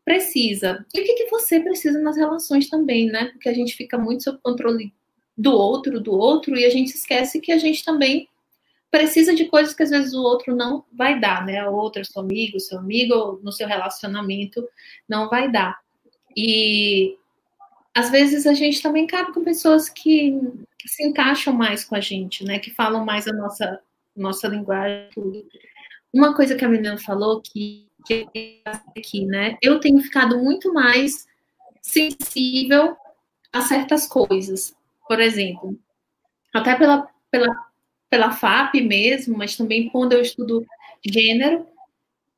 [0.06, 0.86] precisa.
[0.94, 3.26] E o que, que você precisa nas relações também, né?
[3.26, 4.94] Porque a gente fica muito sob controle
[5.38, 8.30] do outro, do outro, e a gente esquece que a gente também
[8.90, 11.68] precisa de coisas que às vezes o outro não vai dar, né?
[11.68, 14.66] O outro, seu amigo, seu amigo, no seu relacionamento,
[15.10, 15.78] não vai dar.
[16.38, 17.18] E
[17.96, 20.38] às vezes a gente também cabe com pessoas que
[20.86, 22.60] se encaixam mais com a gente, né?
[22.60, 23.80] Que falam mais a nossa,
[24.14, 25.10] nossa linguagem.
[26.14, 27.88] Uma coisa que a menina falou que
[28.96, 29.58] aqui, né?
[29.62, 31.26] Eu tenho ficado muito mais
[31.82, 32.98] sensível
[33.52, 34.76] a certas coisas.
[35.08, 35.80] Por exemplo,
[36.54, 37.48] até pela, pela,
[38.10, 40.66] pela FAP mesmo, mas também quando eu estudo
[41.04, 41.66] gênero,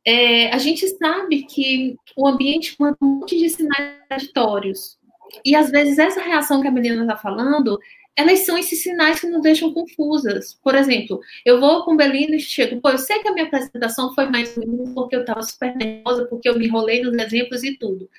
[0.06, 4.98] é, a gente sabe que o ambiente manda um monte de sinais contraditórios.
[5.43, 7.79] E às vezes essa reação que a menina está falando
[8.17, 10.55] elas são esses sinais que nos deixam confusas.
[10.63, 13.45] Por exemplo, eu vou com o Belino e chego, pô, eu sei que a minha
[13.45, 14.55] apresentação foi mais
[14.95, 18.09] porque eu estava super nervosa, porque eu me enrolei nos exemplos e tudo.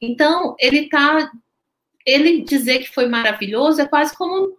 [0.00, 1.32] Então, ele tá.
[2.06, 4.56] Ele dizer que foi maravilhoso é quase como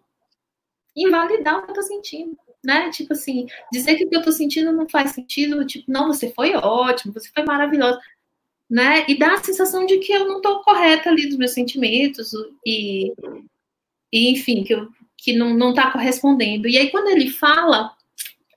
[0.95, 2.37] invalidar o que eu tô sentindo.
[2.63, 2.91] Né?
[2.91, 6.31] Tipo assim, dizer que o que eu tô sentindo não faz sentido, tipo, não, você
[6.31, 7.99] foi ótimo, você foi maravilhosa.
[8.71, 9.03] Né?
[9.05, 12.31] E dá a sensação de que eu não estou correta ali dos meus sentimentos
[12.65, 13.11] e
[14.11, 14.75] e enfim, que,
[15.17, 16.67] que não está correspondendo.
[16.67, 17.91] E aí, quando ele fala,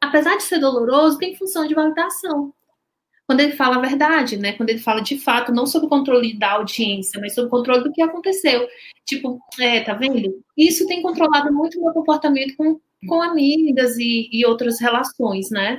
[0.00, 2.52] apesar de ser doloroso, tem função de validação.
[3.26, 4.52] Quando ele fala a verdade, né?
[4.52, 7.84] Quando ele fala de fato, não sob o controle da audiência, mas sob o controle
[7.84, 8.68] do que aconteceu.
[9.06, 10.42] Tipo, é, tá vendo?
[10.56, 15.78] Isso tem controlado muito o meu comportamento com, com amigas e, e outras relações, né?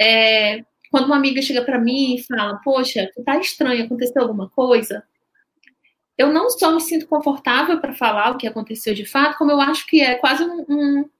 [0.00, 0.64] É,
[0.94, 5.02] quando uma amiga chega para mim e fala, poxa, tu tá estranho, aconteceu alguma coisa?
[6.16, 9.60] eu não só me sinto confortável para falar o que aconteceu de fato, como eu
[9.60, 11.10] acho que é quase um, um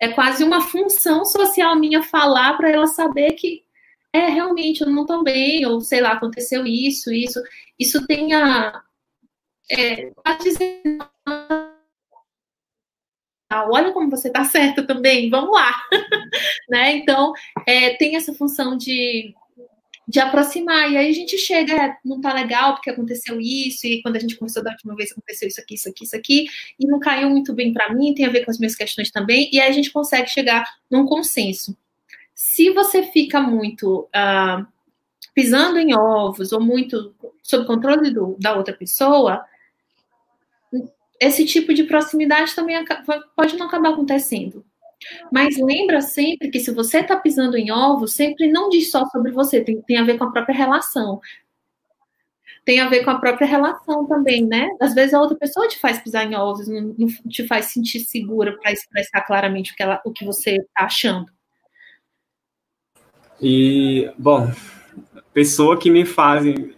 [0.00, 3.64] é quase uma função social minha falar para ela saber que
[4.12, 7.42] é realmente eu não estou bem, ou sei lá, aconteceu isso, isso.
[7.78, 8.82] Isso tem a.
[9.70, 10.12] É,
[13.50, 15.74] olha como você está certa também, vamos lá.
[16.68, 16.96] né?
[16.96, 17.32] Então,
[17.66, 19.34] é, tem essa função de
[20.08, 20.90] de aproximar.
[20.90, 24.18] E aí a gente chega, é, não tá legal porque aconteceu isso, e quando a
[24.18, 26.46] gente conversou da última vez aconteceu isso aqui, isso aqui, isso aqui,
[26.80, 29.50] e não caiu muito bem para mim, tem a ver com as minhas questões também,
[29.52, 31.76] e aí a gente consegue chegar num consenso.
[32.34, 34.66] Se você fica muito uh,
[35.34, 39.44] pisando em ovos ou muito sob controle do, da outra pessoa,
[41.20, 42.76] esse tipo de proximidade também
[43.36, 44.64] pode não acabar acontecendo.
[45.32, 49.30] Mas lembra sempre que se você está pisando em ovos, sempre não diz só sobre
[49.30, 51.20] você, tem, tem a ver com a própria relação.
[52.64, 54.68] Tem a ver com a própria relação também, né?
[54.80, 58.00] Às vezes a outra pessoa te faz pisar em ovos, não, não te faz sentir
[58.00, 61.26] segura para expressar claramente o que, ela, o que você está achando.
[63.40, 64.50] E, bom,
[65.32, 66.74] pessoa que me fazem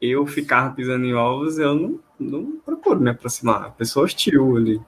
[0.00, 3.74] eu ficar pisando em ovos, eu não, não procuro me aproximar.
[3.76, 4.80] Pessoa hostil ali.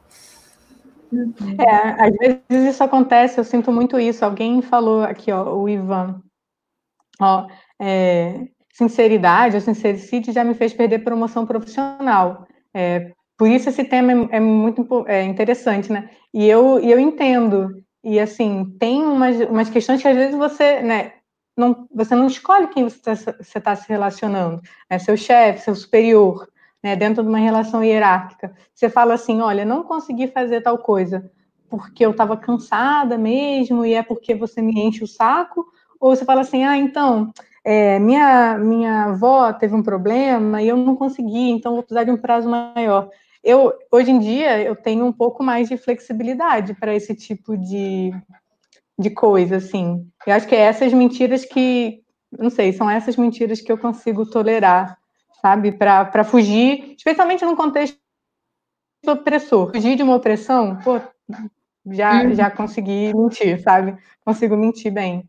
[1.58, 4.24] É, às vezes isso acontece, eu sinto muito isso.
[4.24, 6.20] Alguém falou aqui, ó, o Ivan,
[7.20, 7.46] ó,
[7.80, 12.46] é, sinceridade ou sincericídio já me fez perder promoção profissional.
[12.74, 16.10] É, por isso esse tema é, é muito é, interessante, né?
[16.32, 17.82] E eu, eu entendo.
[18.04, 21.12] E assim, tem umas, umas questões que às vezes você, né,
[21.56, 24.60] não, você não escolhe quem você está tá se relacionando.
[24.88, 26.46] É seu chefe, seu superior
[26.82, 31.30] né, dentro de uma relação hierárquica, você fala assim, olha, não consegui fazer tal coisa
[31.68, 35.66] porque eu estava cansada mesmo e é porque você me enche o saco,
[36.00, 37.32] ou você fala assim, ah, então,
[37.64, 42.10] é, minha, minha avó teve um problema e eu não consegui, então vou precisar de
[42.10, 43.10] um prazo maior.
[43.42, 48.12] Eu, hoje em dia, eu tenho um pouco mais de flexibilidade para esse tipo de,
[48.98, 50.06] de coisa, assim.
[50.26, 52.00] Eu acho que é essas mentiras que,
[52.36, 54.98] não sei, são essas mentiras que eu consigo tolerar
[55.40, 55.72] sabe?
[55.72, 57.98] Para fugir, especialmente num contexto
[59.06, 59.72] opressor.
[59.72, 61.00] Fugir de uma opressão, pô,
[61.90, 62.34] já, uhum.
[62.34, 63.96] já consegui mentir, sabe?
[64.24, 65.28] Consigo mentir bem.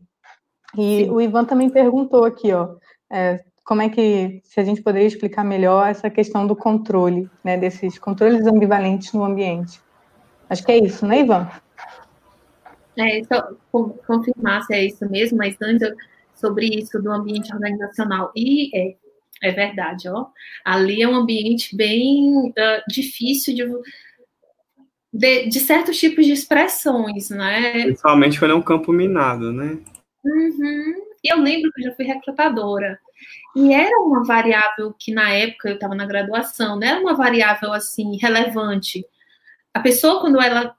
[0.76, 1.10] E Sim.
[1.10, 2.76] o Ivan também perguntou aqui, ó,
[3.10, 7.56] é, como é que, se a gente poderia explicar melhor essa questão do controle, né,
[7.56, 9.80] desses controles ambivalentes no ambiente.
[10.48, 11.48] Acho que é isso, né, Ivan?
[12.96, 13.52] É, só
[14.06, 15.88] confirmar se é isso mesmo, mas antes
[16.34, 18.32] sobre isso do ambiente organizacional.
[18.34, 18.96] E é,
[19.42, 20.26] é verdade, ó.
[20.64, 23.64] Ali é um ambiente bem uh, difícil de,
[25.12, 27.82] de, de, certos tipos de expressões, né?
[27.84, 29.78] Principalmente quando é um campo minado, né?
[30.24, 30.94] Uhum.
[31.24, 32.98] Eu lembro que eu já fui recrutadora.
[33.56, 37.72] E era uma variável que na época eu estava na graduação, não era uma variável
[37.72, 39.04] assim relevante.
[39.74, 40.74] A pessoa, quando ela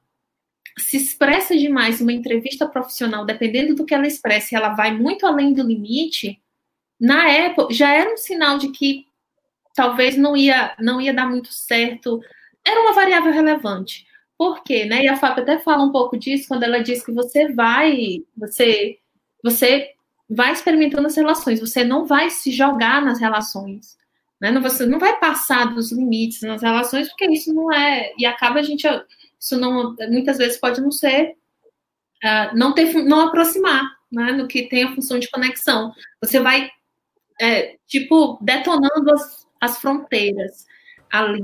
[0.78, 5.26] se expressa demais em uma entrevista profissional, dependendo do que ela expressa, ela vai muito
[5.26, 6.42] além do limite,
[7.02, 9.08] na época já era um sinal de que
[9.76, 12.22] talvez não ia, não ia dar muito certo.
[12.64, 14.06] Era uma variável relevante.
[14.38, 14.86] Por quê?
[14.86, 15.04] Né?
[15.04, 19.00] E a Fábio até fala um pouco disso quando ela diz que você vai, você,
[19.44, 19.90] você
[20.30, 23.98] vai experimentando as relações, você não vai se jogar nas relações.
[24.40, 24.52] Né?
[24.60, 28.14] Você não vai passar dos limites nas relações, porque isso não é.
[28.18, 28.88] E acaba a gente.
[29.40, 31.36] Isso não, muitas vezes pode não ser.
[32.24, 35.92] Uh, não, ter, não aproximar, né, no que tem a função de conexão.
[36.22, 36.70] Você vai
[37.42, 40.68] é, tipo, detonando as, as fronteiras
[41.12, 41.44] ali.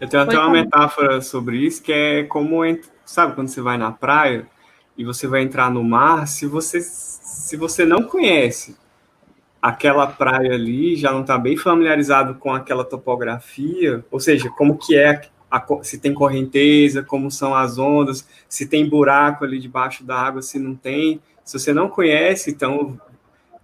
[0.00, 2.62] Eu tenho até uma metáfora sobre isso, que é como,
[3.04, 4.48] sabe, quando você vai na praia
[4.98, 8.76] e você vai entrar no mar, se você, se você não conhece
[9.62, 14.96] aquela praia ali, já não está bem familiarizado com aquela topografia, ou seja, como que
[14.96, 20.16] é, a, se tem correnteza, como são as ondas, se tem buraco ali debaixo da
[20.16, 21.20] água, se não tem.
[21.44, 22.98] Se você não conhece, então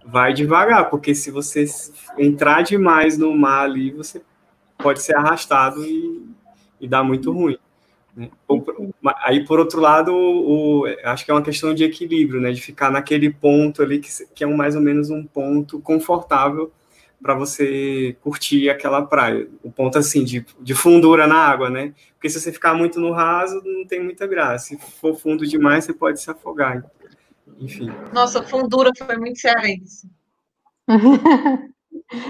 [0.07, 1.65] vai devagar, porque se você
[2.17, 4.21] entrar demais no mar ali, você
[4.77, 6.25] pode ser arrastado e,
[6.79, 7.57] e dar muito ruim.
[8.15, 8.29] Né?
[9.23, 12.51] aí, por outro lado, o, o, acho que é uma questão de equilíbrio, né?
[12.51, 16.71] de ficar naquele ponto ali que, que é um, mais ou menos um ponto confortável
[17.21, 19.47] para você curtir aquela praia.
[19.61, 21.93] O ponto assim de, de fundura na água, né?
[22.13, 24.67] Porque se você ficar muito no raso, não tem muita graça.
[24.67, 26.83] Se for fundo demais, você pode se afogar
[27.59, 27.89] enfim.
[28.13, 30.09] Nossa, fundura foi muito cearense.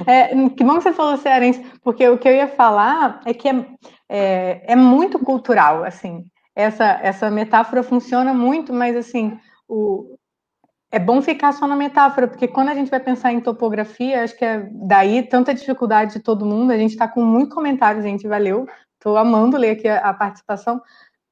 [0.07, 3.47] é, que bom que você falou cearense, porque o que eu ia falar é que
[3.47, 3.65] é,
[4.09, 6.25] é, é muito cultural, assim.
[6.55, 10.17] Essa, essa metáfora funciona muito, mas assim, o,
[10.91, 14.35] é bom ficar só na metáfora, porque quando a gente vai pensar em topografia, acho
[14.37, 16.71] que é daí tanta dificuldade de todo mundo.
[16.71, 18.67] A gente está com muito comentário, gente, valeu.
[18.93, 20.81] Estou amando ler aqui a, a participação.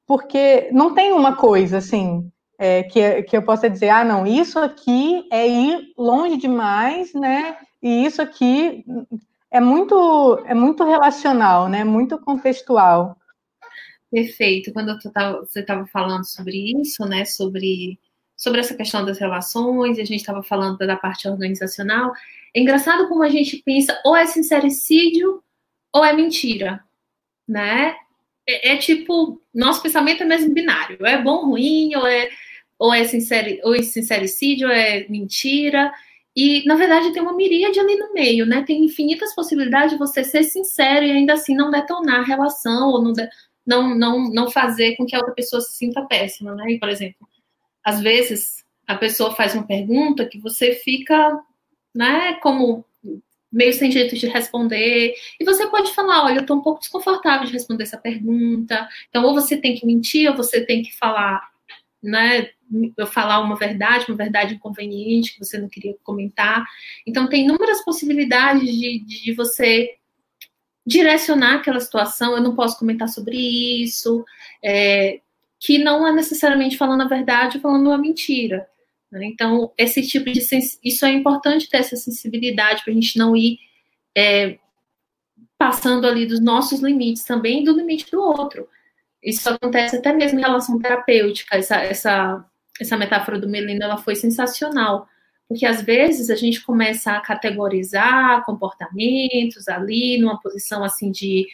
[0.05, 4.59] porque não tem uma coisa assim é, que, que eu possa dizer, ah, não, isso
[4.59, 7.57] aqui é ir longe demais, né?
[7.81, 8.83] E isso aqui
[9.51, 11.83] é muito é muito relacional, né?
[11.83, 13.17] Muito contextual.
[14.11, 14.71] Perfeito.
[14.73, 14.97] Quando
[15.41, 17.25] você estava falando sobre isso, né?
[17.25, 17.99] Sobre
[18.35, 22.11] sobre essa questão das relações, a gente estava falando da parte organizacional.
[22.53, 25.41] É engraçado como a gente pensa, ou é sincericídio
[25.93, 26.83] ou é mentira,
[27.47, 27.95] né?
[28.47, 32.29] É, é tipo, nosso pensamento é mesmo binário, é bom, ruim, ou é,
[32.77, 35.91] ou é, sinceri, ou é sincericídio, ou é mentira.
[36.35, 38.63] E, na verdade, tem uma miríade ali no meio, né?
[38.63, 43.01] Tem infinitas possibilidades de você ser sincero e ainda assim não detonar a relação, ou
[43.01, 43.13] não,
[43.65, 46.71] não, não, não fazer com que a outra pessoa se sinta péssima, né?
[46.71, 47.27] E, por exemplo,
[47.83, 51.39] às vezes a pessoa faz uma pergunta que você fica,
[51.93, 52.85] né, como
[53.51, 57.47] meio sem jeito de responder, e você pode falar, olha, eu estou um pouco desconfortável
[57.47, 61.49] de responder essa pergunta, então ou você tem que mentir, ou você tem que falar,
[62.03, 62.49] né,
[62.97, 66.65] eu falar uma verdade, uma verdade inconveniente que você não queria comentar.
[67.05, 69.95] Então tem inúmeras possibilidades de, de você
[70.85, 74.23] direcionar aquela situação, eu não posso comentar sobre isso,
[74.63, 75.19] é,
[75.59, 78.67] que não é necessariamente falando a verdade ou falando uma mentira.
[79.11, 79.25] Né?
[79.25, 80.41] Então, esse tipo de
[80.83, 83.57] isso é importante ter essa sensibilidade para a gente não ir
[84.15, 84.59] é,
[85.57, 88.67] passando ali dos nossos limites também do limite do outro.
[89.23, 91.57] Isso acontece até mesmo em relação terapêutica.
[91.57, 92.45] Essa, essa,
[92.79, 95.07] essa metáfora do Melino ela foi sensacional,
[95.47, 101.47] porque às vezes a gente começa a categorizar comportamentos ali numa posição assim de,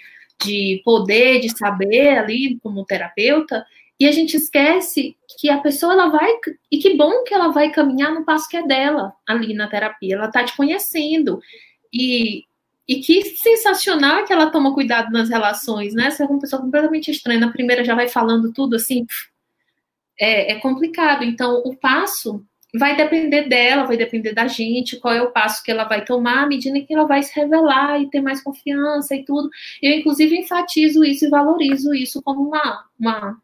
[0.43, 3.65] de poder, de saber ali como terapeuta,
[3.99, 6.32] e a gente esquece que a pessoa ela vai
[6.72, 10.15] e que bom que ela vai caminhar no passo que é dela ali na terapia.
[10.15, 11.39] Ela está te conhecendo
[11.93, 12.45] e
[12.88, 16.11] e que sensacional que ela toma cuidado nas relações, né?
[16.11, 19.05] Se é uma pessoa completamente estranha, na primeira já vai falando tudo assim,
[20.22, 21.24] é, é complicado.
[21.24, 25.72] Então, o passo vai depender dela, vai depender da gente, qual é o passo que
[25.72, 29.26] ela vai tomar à medida que ela vai se revelar e ter mais confiança e
[29.26, 29.49] tudo.
[29.82, 33.38] Eu, inclusive, enfatizo isso e valorizo isso como uma, uma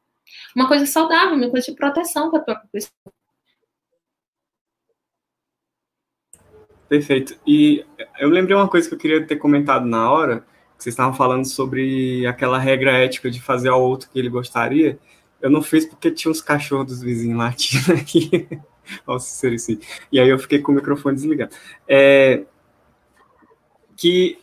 [0.55, 2.91] uma coisa saudável, uma coisa de proteção para a própria pessoa.
[6.89, 7.37] Perfeito.
[7.45, 7.85] E
[8.19, 10.39] eu lembrei uma coisa que eu queria ter comentado na hora,
[10.77, 14.97] que vocês estavam falando sobre aquela regra ética de fazer ao outro que ele gostaria.
[15.41, 18.47] Eu não fiz porque tinha uns cachorros dos vizinhos latindo aqui.
[19.05, 19.87] Nossa, sincericídio.
[20.11, 21.55] E aí eu fiquei com o microfone desligado.
[21.87, 22.43] É,
[23.95, 24.39] que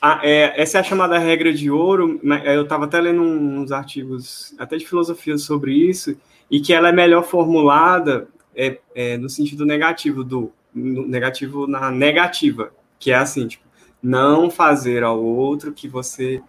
[0.00, 2.20] ah, é, essa é a chamada regra de ouro.
[2.44, 6.16] Eu estava até lendo uns artigos, até de filosofia, sobre isso,
[6.50, 12.70] e que ela é melhor formulada é, é, no sentido negativo, do negativo na negativa,
[12.98, 13.64] que é assim, tipo,
[14.02, 16.42] não fazer ao outro que você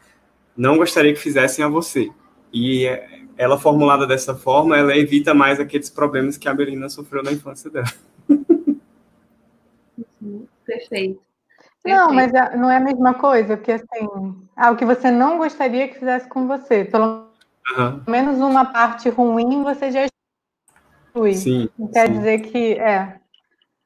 [0.56, 2.10] não gostaria que fizessem a você.
[2.52, 7.24] E é, ela formulada dessa forma, ela evita mais aqueles problemas que a Belina sofreu
[7.24, 7.88] na infância dela.
[10.66, 11.22] Perfeito.
[11.86, 15.38] Não, mas é, não é a mesma coisa, porque assim, ah, o que você não
[15.38, 17.28] gostaria que fizesse com você, pelo
[17.78, 18.02] uhum.
[18.06, 21.34] menos uma parte ruim você já exclui.
[21.36, 22.14] Sim, Quer sim.
[22.14, 23.20] dizer que é.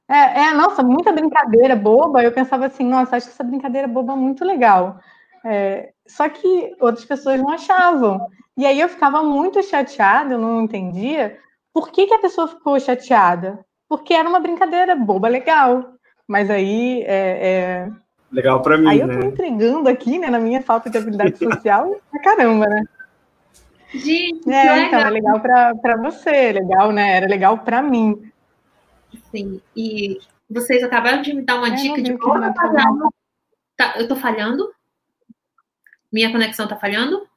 [0.09, 0.45] é.
[0.45, 2.24] É, nossa, muita brincadeira boba.
[2.24, 4.99] Eu pensava assim, nossa, acho que essa brincadeira boba é muito legal.
[5.45, 8.20] É, só que outras pessoas não achavam.
[8.58, 11.38] E aí eu ficava muito chateada, eu não entendia
[11.74, 13.64] por que, que a pessoa ficou chateada.
[13.88, 15.93] Porque era uma brincadeira boba legal.
[16.28, 17.91] Mas aí é, é...
[18.32, 18.88] Legal para mim.
[18.88, 19.26] Aí eu tô né?
[19.26, 22.84] entregando aqui, né, na minha falta de habilidade social, pra caramba, né?
[23.93, 27.18] Gente, é, então, é legal para você, legal, né?
[27.18, 28.32] Era legal para mim.
[29.30, 30.18] Sim, e
[30.49, 32.82] vocês acabaram de me dar uma é, dica de como fazer.
[33.76, 34.72] Tá, eu tô falhando?
[36.10, 37.28] Minha conexão tá falhando?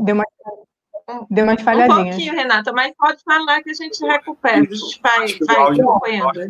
[0.00, 0.24] Deu uma
[1.30, 2.00] Deu uma falhadinha.
[2.00, 6.40] Um pouquinho, Renata, mas pode falar que a gente recupera, a gente vai, vai acompanhando.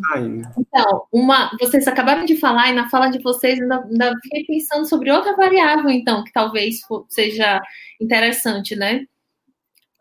[0.58, 4.84] Então, uma, vocês acabaram de falar, e na fala de vocês ainda, ainda fiquei pensando
[4.84, 7.60] sobre outra variável, então, que talvez seja
[8.00, 9.06] interessante, né?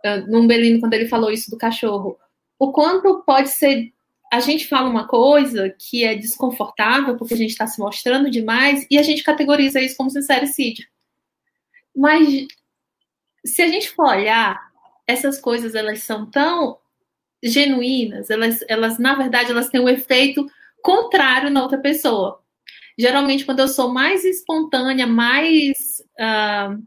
[0.03, 2.17] Ah, no Belino, quando ele falou isso do cachorro.
[2.57, 3.93] O quanto pode ser.
[4.33, 8.88] A gente fala uma coisa que é desconfortável, porque a gente está se mostrando demais,
[8.89, 10.85] e a gente categoriza isso como sincericídio.
[11.95, 12.47] Mas
[13.47, 14.71] se a gente for olhar,
[15.07, 16.77] essas coisas elas são tão
[17.43, 20.45] genuínas, elas, elas na verdade elas têm um efeito
[20.81, 22.41] contrário na outra pessoa.
[22.97, 26.83] Geralmente, quando eu sou mais espontânea, mais uh,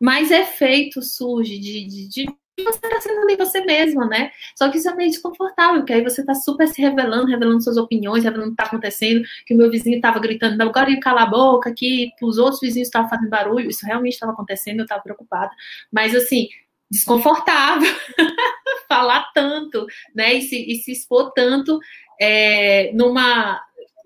[0.00, 4.30] mais efeito surge de, de, de, você está sendo ali você mesma, né?
[4.56, 7.76] Só que isso é meio desconfortável, porque aí você está super se revelando, revelando suas
[7.76, 11.24] opiniões, revelando o que está acontecendo, que o meu vizinho estava gritando, agora ia calar
[11.24, 15.02] a boca, que os outros vizinhos estavam fazendo barulho, isso realmente estava acontecendo, eu estava
[15.02, 15.50] preocupada.
[15.90, 16.48] Mas assim,
[16.90, 17.92] desconfortável
[18.88, 20.34] falar tanto, né?
[20.34, 21.78] E se, e se expor tanto
[22.20, 23.62] é, numa.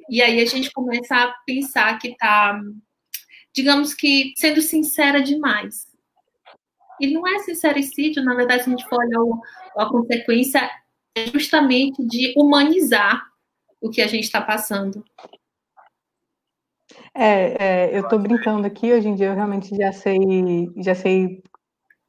[0.09, 2.61] E aí a gente começa a pensar que está,
[3.55, 5.93] digamos que, sendo sincera demais.
[7.01, 9.20] E não é sincericídio, na verdade, se a gente for olhar
[9.76, 10.70] a consequência,
[11.16, 13.22] é justamente de humanizar
[13.80, 15.05] o que a gente está passando.
[17.14, 17.57] É,
[17.90, 20.18] é eu estou brincando aqui, hoje em dia eu realmente já sei,
[20.76, 21.42] já sei,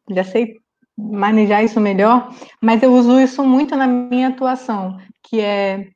[0.09, 0.55] já sei
[0.97, 5.89] manejar isso melhor, mas eu uso isso muito na minha atuação, que é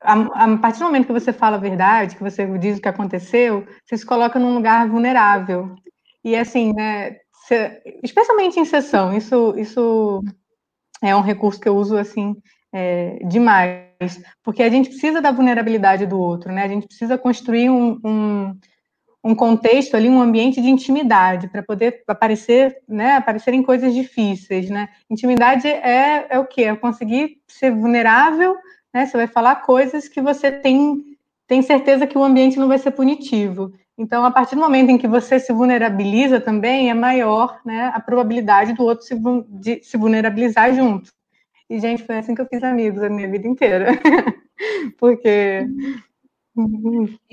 [0.00, 0.14] a,
[0.44, 3.66] a, partir do momento que você fala a verdade, que você diz o que aconteceu,
[3.84, 5.74] você se coloca num lugar vulnerável.
[6.24, 7.16] E assim, né,
[8.02, 10.22] especialmente em sessão, isso, isso
[11.02, 12.36] é um recurso que eu uso assim
[12.72, 16.64] é, demais, porque a gente precisa da vulnerabilidade do outro, né?
[16.64, 18.56] A gente precisa construir um, um
[19.24, 24.88] um contexto ali, um ambiente de intimidade, para poder aparecer, né, aparecerem coisas difíceis, né?
[25.08, 26.62] Intimidade é, é o quê?
[26.64, 28.56] É conseguir ser vulnerável,
[28.92, 29.06] né?
[29.06, 32.90] Você vai falar coisas que você tem, tem certeza que o ambiente não vai ser
[32.90, 33.72] punitivo.
[33.96, 38.00] Então, a partir do momento em que você se vulnerabiliza também, é maior né, a
[38.00, 39.14] probabilidade do outro se,
[39.48, 41.12] de, se vulnerabilizar junto.
[41.68, 43.90] E, gente, foi assim que eu fiz amigos a minha vida inteira.
[44.98, 45.66] Porque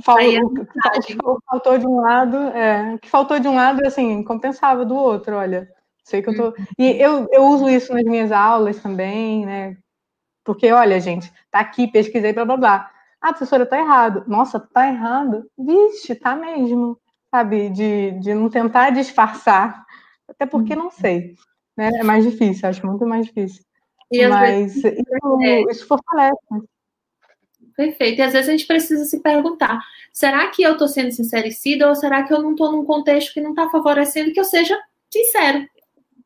[0.04, 0.32] Falou,
[0.82, 5.36] faltou, faltou de um lado, é, que faltou de um lado, assim, compensava do outro,
[5.36, 5.70] olha.
[6.04, 6.54] Sei que eu tô.
[6.78, 9.78] E eu, eu uso isso nas minhas aulas também, né?
[10.44, 12.92] Porque, olha, gente, tá aqui, pesquisei, blá blá blá.
[13.22, 14.24] Ah, professora, tá errado.
[14.28, 15.50] Nossa, tá errado?
[15.58, 17.00] Vixe, tá mesmo.
[17.34, 17.70] Sabe?
[17.70, 19.86] De, de não tentar disfarçar.
[20.28, 21.36] Até porque não sei.
[21.78, 21.90] Né?
[21.96, 23.64] É mais difícil, acho muito mais difícil.
[24.12, 24.78] E Mas vezes...
[24.78, 25.62] isso, é.
[25.72, 26.38] isso fortalece.
[27.76, 28.20] Perfeito.
[28.20, 29.80] E às vezes a gente precisa se perguntar:
[30.12, 33.42] será que eu estou sendo sincericida ou será que eu não estou num contexto que
[33.42, 34.78] não está favorecendo que eu seja
[35.10, 35.66] sincero,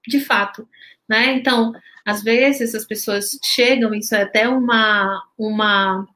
[0.08, 0.68] de fato?
[1.08, 1.34] Né?
[1.34, 1.72] Então,
[2.06, 6.08] às vezes as pessoas chegam, isso é até uma, uma,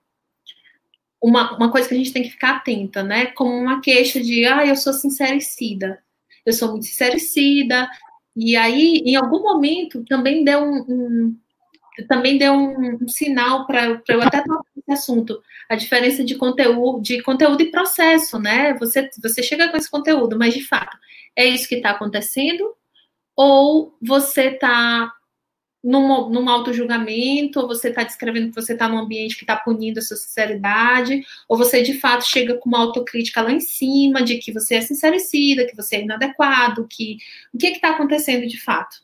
[1.21, 3.27] uma, uma coisa que a gente tem que ficar atenta, né?
[3.27, 6.01] Como uma queixa de, ah, eu sou sincericida,
[6.45, 7.89] eu sou muito sincericida.
[8.35, 11.35] E aí, em algum momento, também deu um, um
[12.07, 17.01] também deu um, um sinal para eu até tocar esse assunto, a diferença de conteúdo,
[17.01, 18.75] de conteúdo e processo, né?
[18.75, 20.95] Você, você chega com esse conteúdo, mas de fato,
[21.35, 22.71] é isso que está acontecendo?
[23.35, 25.11] Ou você está
[25.83, 29.99] num, num auto-julgamento, ou você está descrevendo que você está num ambiente que está punindo
[29.99, 34.37] a sua sinceridade, ou você de fato chega com uma autocrítica lá em cima de
[34.37, 37.17] que você é sincericida, que você é inadequado, que
[37.53, 38.97] o que está acontecendo de fato?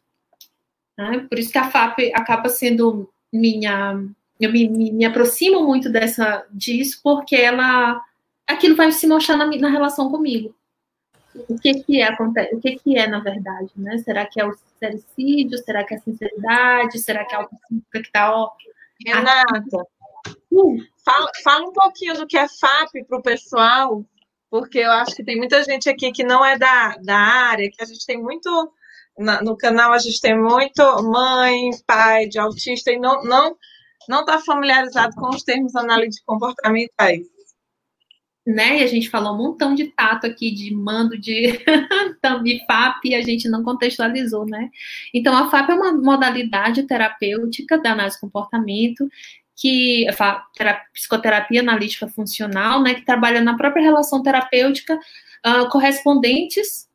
[0.98, 1.26] Né?
[1.30, 4.00] Por isso que a FAP acaba sendo minha.
[4.40, 8.02] Eu me, me, me, aproximo muito dessa disso, porque ela.
[8.48, 10.54] Aquilo vai se mostrar na, na relação comigo.
[11.50, 13.98] O que que é, o que que é, na verdade, né?
[14.00, 15.58] Será que é o sincericídio?
[15.58, 17.00] Será que é a sinceridade?
[17.00, 18.52] Será que é a autocrítica que está, ó...
[19.06, 19.88] Renata,
[20.52, 20.78] hum.
[21.04, 24.06] fala, fala um pouquinho do que é FAP para o pessoal,
[24.50, 27.84] porque eu acho que tem muita gente aqui que não é da, da área, que
[27.84, 28.72] a gente tem muito
[29.18, 33.56] no canal a gente tem muito mãe, pai de autista e não não
[34.10, 37.26] não está familiarizado com os termos analíticos comportamentais.
[38.46, 38.80] Né?
[38.80, 41.60] E a gente falou um montão de tato aqui, de mando, de,
[42.44, 44.70] de FAP, e a gente não contextualizou, né?
[45.14, 49.08] Então, a FAP é uma modalidade terapêutica da análise de comportamento,
[49.56, 50.06] que
[50.94, 54.96] psicoterapia analítica funcional, né, que trabalha na própria relação terapêutica
[55.46, 56.90] uh, correspondentes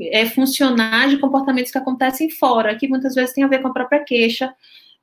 [0.00, 3.72] é, funcionar de comportamentos que acontecem fora, que muitas vezes tem a ver com a
[3.72, 4.52] própria queixa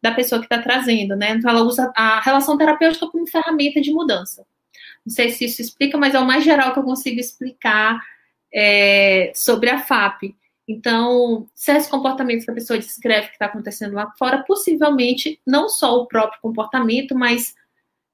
[0.02, 1.32] da pessoa que está trazendo, né?
[1.32, 4.46] Então, ela usa a relação terapêutica como ferramenta de mudança.
[5.06, 8.00] Não sei se isso explica, mas é o mais geral que eu consigo explicar
[8.54, 10.36] é, sobre a FAP.
[10.68, 15.96] Então, certos comportamentos que a pessoa descreve que está acontecendo lá fora, possivelmente não só
[15.96, 17.56] o próprio comportamento, mas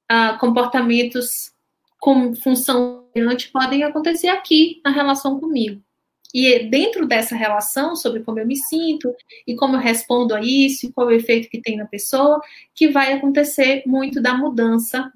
[0.09, 1.51] uh, comportamentos
[1.99, 3.03] com função
[3.51, 5.81] podem acontecer aqui na relação comigo.
[6.33, 9.13] E dentro dessa relação sobre como eu me sinto
[9.47, 12.41] e como eu respondo a isso e qual é o efeito que tem na pessoa,
[12.73, 15.11] que vai acontecer muito da mudança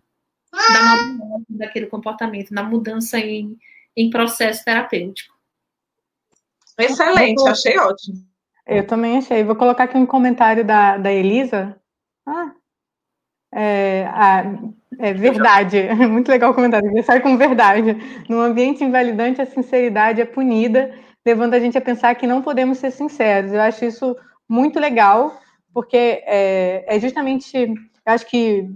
[0.51, 3.57] da mudança daquele comportamento, na mudança em,
[3.95, 5.33] em processo terapêutico.
[6.77, 8.17] Excelente, achei ótimo.
[8.65, 9.43] Eu também achei.
[9.43, 11.75] Vou colocar aqui um comentário da, da Elisa.
[12.25, 12.51] Ah,
[13.51, 14.43] é, a,
[14.99, 16.91] é verdade, muito legal o comentário.
[17.03, 17.97] Sai com verdade.
[18.29, 20.93] No ambiente invalidante, a sinceridade é punida
[21.25, 23.51] levando a gente a pensar que não podemos ser sinceros.
[23.51, 24.15] Eu acho isso
[24.47, 25.39] muito legal,
[25.73, 27.75] porque é, é justamente, eu
[28.05, 28.69] acho que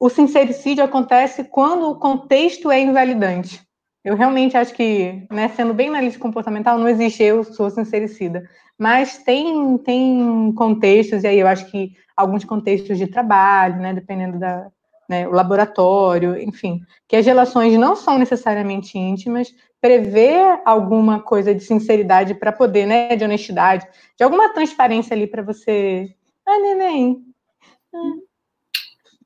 [0.00, 3.60] o sincericídio acontece quando o contexto é invalidante.
[4.04, 8.48] Eu realmente acho que, né, sendo bem analista comportamental, não existe eu sou sincericida.
[8.78, 14.38] Mas tem, tem contextos, e aí eu acho que alguns contextos de trabalho, né, dependendo
[14.38, 14.70] da,
[15.08, 22.34] né, laboratório, enfim, que as relações não são necessariamente íntimas, prever alguma coisa de sinceridade
[22.34, 23.86] para poder, né, de honestidade,
[24.16, 26.08] de alguma transparência ali para você,
[26.46, 27.22] ah, neném,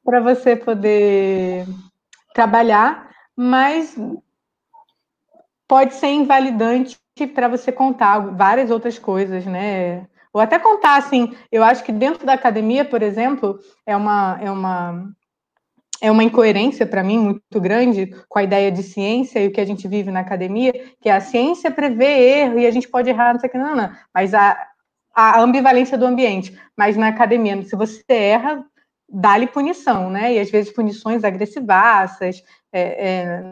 [0.04, 1.66] para você poder
[2.34, 3.96] trabalhar, mas
[5.68, 6.98] pode ser invalidante
[7.34, 10.06] para você contar várias outras coisas, né?
[10.32, 14.50] Ou até contar assim, eu acho que dentro da academia, por exemplo, é uma é
[14.50, 15.12] uma
[16.00, 19.60] é uma incoerência para mim muito grande com a ideia de ciência e o que
[19.60, 23.34] a gente vive na academia, que a ciência prevê erro e a gente pode errar,
[23.34, 23.90] não sei o que, não, não.
[24.12, 24.58] Mas a,
[25.14, 26.58] a ambivalência do ambiente.
[26.76, 28.64] Mas na academia, se você erra,
[29.12, 30.34] dá-lhe punição, né?
[30.34, 32.42] E às vezes punições agressivaças,
[32.72, 33.44] é, é,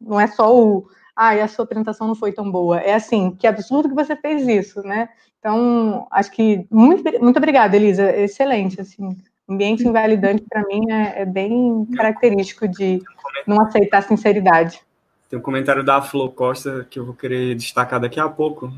[0.00, 2.80] não é só o ah, a sua apresentação não foi tão boa.
[2.80, 5.08] É assim, que absurdo que você fez isso, né?
[5.38, 8.10] Então, acho que muito, muito obrigada, Elisa.
[8.16, 9.16] Excelente, assim.
[9.48, 13.00] Ambiente invalidante, para mim, é, é, bem característico de
[13.46, 14.80] não aceitar sinceridade.
[15.28, 18.72] Tem um comentário da Flo Costa que eu vou querer destacar daqui a pouco.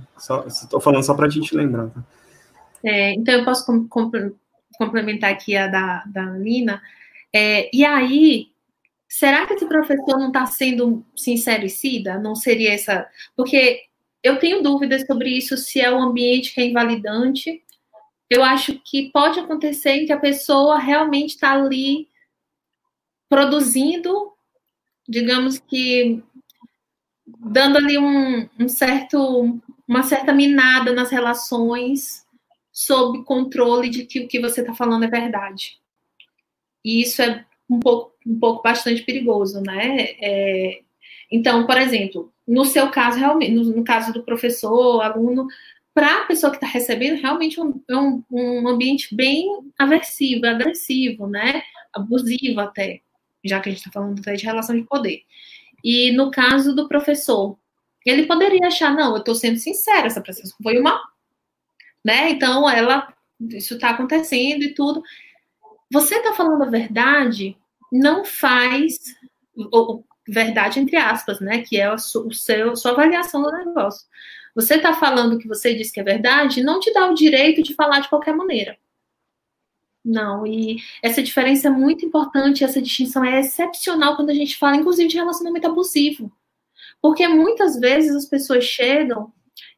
[0.47, 1.89] Estou falando só para a gente lembrar.
[1.89, 2.03] Tá?
[2.85, 4.11] É, então, eu posso com, com,
[4.77, 6.83] complementar aqui a da, da Nina.
[7.33, 8.51] É, e aí,
[9.09, 12.18] será que esse professor não está sendo sincericida?
[12.18, 13.07] Não seria essa.
[13.37, 13.83] Porque
[14.22, 17.62] eu tenho dúvidas sobre isso, se é o ambiente que é invalidante.
[18.29, 22.09] Eu acho que pode acontecer que a pessoa realmente está ali
[23.29, 24.33] produzindo,
[25.09, 26.22] digamos que
[27.39, 32.26] dando ali um, um certo, uma certa minada nas relações
[32.77, 35.79] sob controle de que o que você está falando é verdade.
[36.85, 40.09] E isso é um pouco, um pouco bastante perigoso, né?
[40.20, 40.81] É,
[41.33, 45.47] então, por exemplo, no seu caso, realmente, no, no caso do professor, aluno,
[45.95, 49.49] para a pessoa que está recebendo, realmente é um, um, um, ambiente bem
[49.79, 51.62] aversivo, agressivo, né?
[51.95, 53.01] Abusivo até,
[53.43, 55.22] já que a gente está falando até de relação de poder.
[55.83, 57.59] E no caso do professor,
[58.05, 61.01] ele poderia achar, não, eu estou sendo sincera, essa pessoa foi uma.
[62.07, 62.31] Né?
[62.31, 63.13] Então, ela,
[63.51, 65.03] isso está acontecendo e tudo
[65.91, 67.57] você está falando a verdade
[67.93, 69.01] não faz
[69.73, 71.63] ou, verdade entre aspas, né?
[71.63, 74.07] Que é a o seu, sua avaliação do negócio.
[74.55, 77.75] Você está falando que você diz que é verdade, não te dá o direito de
[77.75, 78.79] falar de qualquer maneira.
[80.05, 84.77] Não, e essa diferença é muito importante, essa distinção é excepcional quando a gente fala,
[84.77, 86.33] inclusive, de relacionamento abusivo.
[87.03, 89.33] Porque muitas vezes as pessoas chegam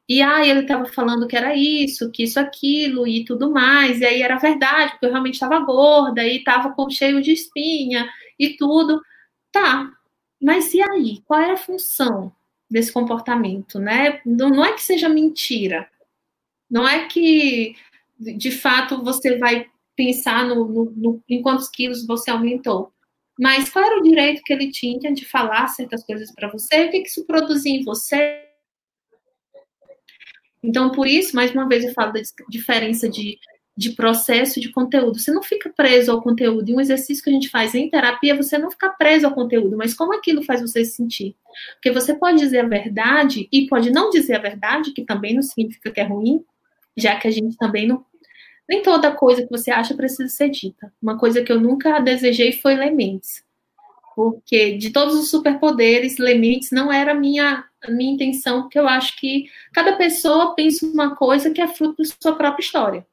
[0.09, 4.00] e aí ele estava falando que era isso, que isso, aquilo e tudo mais.
[4.00, 8.09] E aí era verdade, porque eu realmente estava gorda e estava com cheio de espinha
[8.38, 9.02] e tudo.
[9.52, 9.92] Tá,
[10.40, 11.20] mas e aí?
[11.26, 12.32] Qual é a função
[12.70, 14.20] desse comportamento, né?
[14.24, 15.88] Não, não é que seja mentira.
[16.70, 17.74] Não é que,
[18.18, 22.92] de fato, você vai pensar no, no, no, em quantos quilos você aumentou.
[23.38, 26.86] Mas qual era o direito que ele tinha de falar certas coisas para você?
[26.86, 28.47] O que, que isso produzia em você?
[30.62, 33.38] Então, por isso, mais uma vez, eu falo da diferença de,
[33.76, 35.18] de processo de conteúdo.
[35.18, 36.68] Você não fica preso ao conteúdo.
[36.68, 39.76] E um exercício que a gente faz em terapia, você não fica preso ao conteúdo,
[39.76, 41.36] mas como aquilo faz você se sentir.
[41.74, 45.42] Porque você pode dizer a verdade e pode não dizer a verdade, que também não
[45.42, 46.44] significa que é ruim,
[46.96, 48.04] já que a gente também não.
[48.68, 50.92] Nem toda coisa que você acha precisa ser dita.
[51.00, 53.47] Uma coisa que eu nunca desejei foi Lementes
[54.19, 59.16] porque de todos os superpoderes, limites não era a minha, minha intenção, porque eu acho
[59.16, 63.07] que cada pessoa pensa uma coisa que é fruto da sua própria história.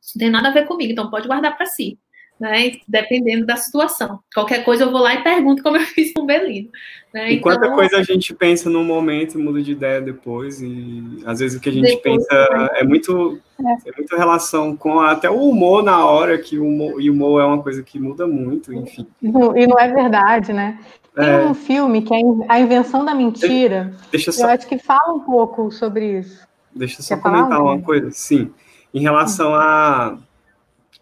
[0.00, 1.98] Isso não tem nada a ver comigo, então pode guardar para si
[2.38, 2.72] né?
[2.86, 4.20] Dependendo da situação.
[4.34, 6.68] Qualquer coisa eu vou lá e pergunto como eu fiz com o Belino.
[7.12, 7.30] Né?
[7.30, 11.22] E então, quanta coisa a gente pensa num momento e muda de ideia depois, e
[11.24, 13.88] às vezes o que a gente depois, pensa é muito, é.
[13.88, 17.40] é muito relação com até o humor na hora, que o humor, e o humor
[17.40, 19.06] é uma coisa que muda muito, enfim.
[19.22, 20.78] E não é verdade, né?
[21.14, 21.46] Tem é.
[21.46, 23.94] um filme que é A Invenção da Mentira.
[24.10, 24.44] Deixa só...
[24.44, 26.46] Eu acho que fala um pouco sobre isso.
[26.74, 27.72] Deixa eu só Quer comentar falar?
[27.72, 28.10] uma coisa.
[28.10, 28.52] Sim.
[28.92, 30.18] Em relação a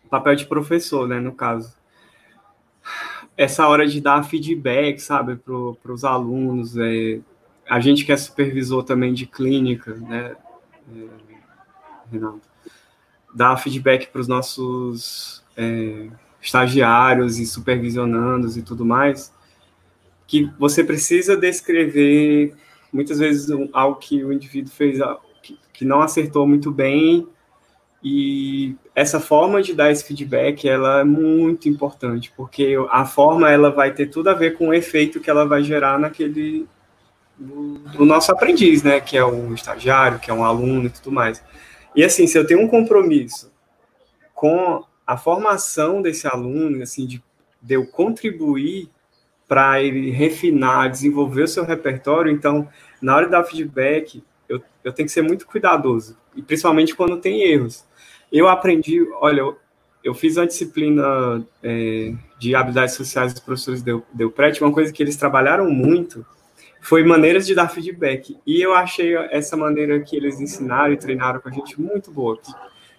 [0.08, 1.74] papel de professor, né, no caso.
[3.36, 7.20] Essa hora de dar feedback, sabe, para os alunos, é,
[7.68, 10.36] a gente que é supervisor também de clínica, né,
[10.94, 11.06] é,
[12.12, 12.42] Renato,
[13.34, 16.08] dar feedback para os nossos é,
[16.40, 19.32] estagiários e supervisionandos e tudo mais,
[20.26, 22.54] que você precisa descrever
[22.92, 25.00] muitas vezes algo que o indivíduo fez
[25.42, 27.26] que, que não acertou muito bem
[28.02, 33.70] e essa forma de dar esse feedback, ela é muito importante, porque a forma ela
[33.70, 36.66] vai ter tudo a ver com o efeito que ela vai gerar naquele
[37.36, 41.42] do, nosso aprendiz, né, que é um estagiário, que é um aluno e tudo mais.
[41.94, 43.52] E assim, se eu tenho um compromisso
[44.32, 47.22] com a formação desse aluno, assim, de,
[47.60, 48.88] de eu contribuir
[49.46, 52.68] para ele refinar, desenvolver o seu repertório, então,
[53.02, 57.16] na hora de dar feedback, eu, eu tenho que ser muito cuidadoso, e principalmente quando
[57.18, 57.84] tem erros.
[58.34, 59.56] Eu aprendi, olha, eu,
[60.02, 65.00] eu fiz uma disciplina é, de habilidades sociais dos professores Del, Delpret, uma coisa que
[65.00, 66.26] eles trabalharam muito
[66.80, 68.36] foi maneiras de dar feedback.
[68.44, 72.36] E eu achei essa maneira que eles ensinaram e treinaram com a gente muito boa,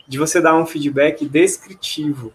[0.07, 2.31] de você dar um feedback descritivo.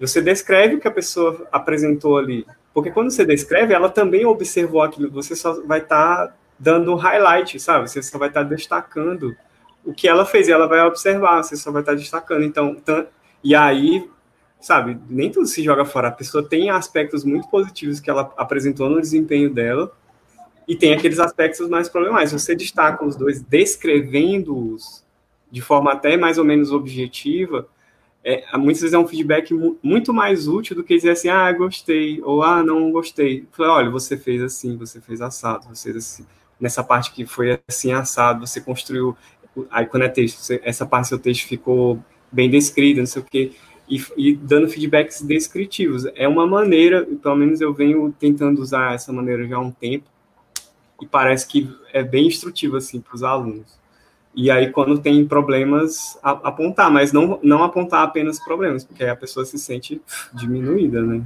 [0.00, 4.82] Você descreve o que a pessoa apresentou ali, porque quando você descreve, ela também observou
[4.82, 7.88] aquilo, você só vai estar tá dando highlight, sabe?
[7.88, 9.36] Você só vai estar tá destacando
[9.86, 12.44] o que ela fez, ela vai observar, você só vai estar destacando.
[12.44, 12.76] Então,
[13.42, 14.06] e aí,
[14.60, 16.08] sabe, nem tudo se joga fora.
[16.08, 19.92] A pessoa tem aspectos muito positivos que ela apresentou no desempenho dela,
[20.68, 22.42] e tem aqueles aspectos mais problemáticos.
[22.42, 25.04] Você destaca os dois, descrevendo-os
[25.50, 27.68] de forma até mais ou menos objetiva,
[28.24, 32.20] é, muitas vezes é um feedback muito mais útil do que dizer assim, ah, gostei,
[32.22, 33.46] ou ah, não gostei.
[33.52, 36.26] Falei, olha, você fez assim, você fez assado, você assim.
[36.58, 39.16] Nessa parte que foi assim assado, você construiu
[39.70, 43.24] aí quando é texto, essa parte do seu texto ficou bem descrita, não sei o
[43.24, 43.52] quê,
[43.88, 46.04] e, e, dando feedbacks descritivos.
[46.14, 50.06] É uma maneira, pelo menos eu venho tentando usar essa maneira já há um tempo,
[51.00, 53.78] e parece que é bem instrutivo, assim, para os alunos.
[54.34, 59.16] E aí, quando tem problemas, apontar, mas não, não apontar apenas problemas, porque aí a
[59.16, 60.00] pessoa se sente
[60.32, 61.22] diminuída, né?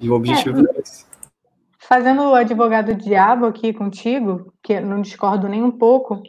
[0.00, 1.04] E o objetivo é, é esse.
[1.80, 6.22] Fazendo o advogado diabo aqui contigo, que não discordo nem um pouco,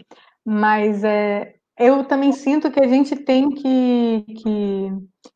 [0.45, 4.91] mas é, eu também sinto que a gente tem que, que,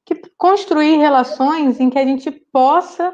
[0.06, 3.14] que construir relações em que a gente possa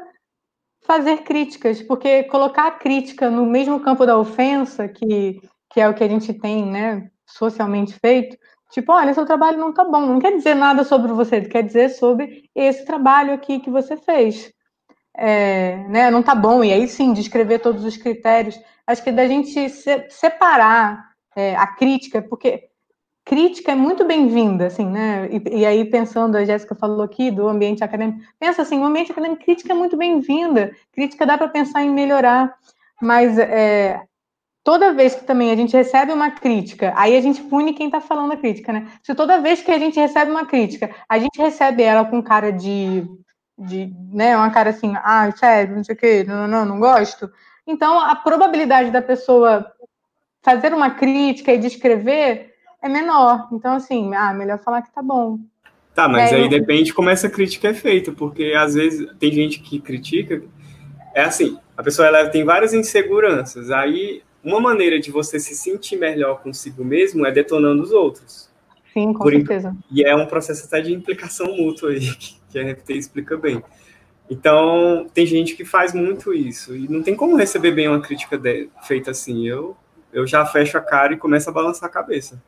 [0.84, 5.40] fazer críticas, porque colocar a crítica no mesmo campo da ofensa, que,
[5.70, 8.36] que é o que a gente tem né, socialmente feito,
[8.70, 11.88] tipo, olha, seu trabalho não está bom, não quer dizer nada sobre você, quer dizer
[11.90, 14.52] sobre esse trabalho aqui que você fez.
[15.16, 18.58] É, né, não está bom, e aí sim, descrever todos os critérios.
[18.86, 22.68] Acho que da gente se, separar é, a crítica, porque
[23.24, 25.28] crítica é muito bem-vinda, assim, né?
[25.30, 29.10] E, e, aí, pensando, a Jéssica falou aqui do ambiente acadêmico, pensa assim, o ambiente
[29.10, 32.54] acadêmico, crítica é muito bem-vinda, crítica dá para pensar em melhorar,
[33.00, 34.02] mas é,
[34.62, 38.00] toda vez que também a gente recebe uma crítica, aí a gente pune quem está
[38.00, 38.88] falando a crítica, né?
[39.02, 42.52] Se toda vez que a gente recebe uma crítica, a gente recebe ela com cara
[42.52, 43.06] de,
[43.58, 47.30] de né, uma cara assim, ah, sério, não sei o quê, não, não, não gosto,
[47.66, 49.73] então a probabilidade da pessoa
[50.44, 53.48] fazer uma crítica e descrever é menor.
[53.50, 55.38] Então, assim, ah, melhor falar que tá bom.
[55.94, 56.48] Tá, mas é, aí eu...
[56.48, 60.42] depende como essa crítica é feita, porque às vezes tem gente que critica.
[61.14, 63.70] É assim, a pessoa ela tem várias inseguranças.
[63.70, 68.50] Aí, uma maneira de você se sentir melhor consigo mesmo é detonando os outros.
[68.92, 69.68] Sim, com Por certeza.
[69.68, 69.78] Imp...
[69.90, 72.10] E é um processo até de implicação mútua aí,
[72.50, 73.62] que a RFT explica bem.
[74.28, 76.76] Então, tem gente que faz muito isso.
[76.76, 78.68] E não tem como receber bem uma crítica de...
[78.82, 79.46] feita assim.
[79.46, 79.76] Eu
[80.14, 82.42] eu já fecho a cara e começo a balançar a cabeça.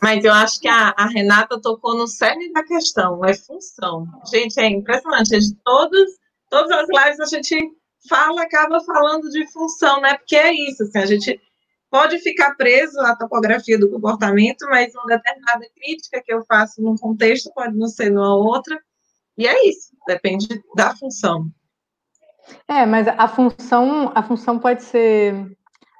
[0.00, 4.06] Mas eu acho que a, a Renata tocou no cerne da questão, é função.
[4.30, 5.38] Gente, é impressionante.
[5.38, 6.10] De todos,
[6.48, 7.72] todas as lives a gente
[8.08, 10.16] fala, acaba falando de função, né?
[10.16, 11.40] Porque é isso, assim, a gente
[11.90, 16.96] pode ficar preso à topografia do comportamento, mas uma determinada crítica que eu faço num
[16.96, 18.78] contexto pode não ser numa outra.
[19.36, 21.50] E é isso, depende da função.
[22.66, 25.34] É, mas a função, a função pode ser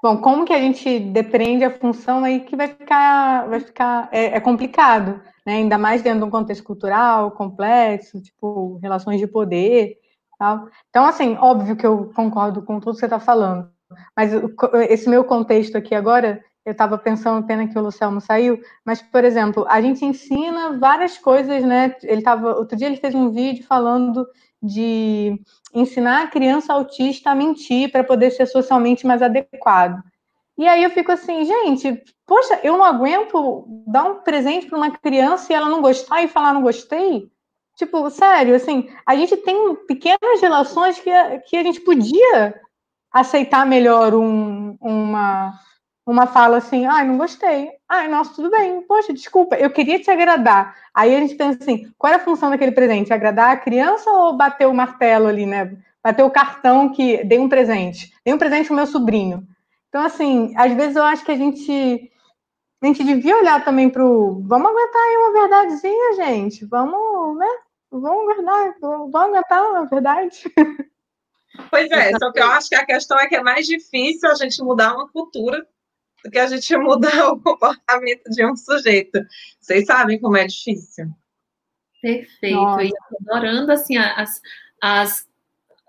[0.01, 4.37] Bom, como que a gente depreende a função aí que vai ficar, vai ficar é,
[4.37, 5.55] é, complicado, né?
[5.55, 9.97] Ainda mais dentro de um contexto cultural complexo, tipo relações de poder,
[10.39, 10.69] tal.
[10.89, 13.69] Então, assim, óbvio que eu concordo com tudo que você está falando,
[14.17, 14.33] mas
[14.89, 19.25] esse meu contexto aqui agora, eu estava pensando, pena que o Luciano saiu, mas, por
[19.25, 21.97] exemplo, a gente ensina várias coisas, né?
[22.05, 24.25] Ele tava, outro dia ele fez um vídeo falando
[24.63, 25.41] de
[25.75, 30.03] ensinar a criança autista a mentir para poder ser socialmente mais adequado.
[30.57, 34.91] E aí eu fico assim, gente, poxa, eu não aguento dar um presente para uma
[34.91, 37.31] criança e ela não gostar e falar não gostei.
[37.77, 41.11] Tipo, sério, assim, a gente tem pequenas relações que,
[41.47, 42.61] que a gente podia
[43.13, 45.53] aceitar melhor um, uma,
[46.11, 47.71] uma fala assim, ai, não gostei.
[47.89, 48.81] Ai, nossa, tudo bem.
[48.83, 50.75] Poxa, desculpa, eu queria te agradar.
[50.95, 53.13] Aí a gente pensa assim, qual é a função daquele presente?
[53.13, 55.77] Agradar a criança ou bater o martelo ali, né?
[56.03, 58.13] Bater o cartão que dei um presente.
[58.25, 59.47] Dei um presente pro meu sobrinho.
[59.89, 62.11] Então, assim, às vezes eu acho que a gente
[62.83, 64.43] a gente devia olhar também para o.
[64.47, 66.65] Vamos aguentar aí uma verdadezinha, gente.
[66.65, 67.49] Vamos, né?
[67.91, 70.53] Vamos aguardar, vamos aguentar uma verdade.
[71.71, 74.35] Pois é, só que eu acho que a questão é que é mais difícil a
[74.35, 75.67] gente mudar uma cultura
[76.25, 79.19] do que a gente mudar o comportamento de um sujeito.
[79.61, 81.07] Vocês sabem como é difícil.
[82.01, 82.57] Perfeito.
[82.57, 82.85] Nossa.
[82.85, 84.41] E adorando assim as,
[84.81, 85.27] as,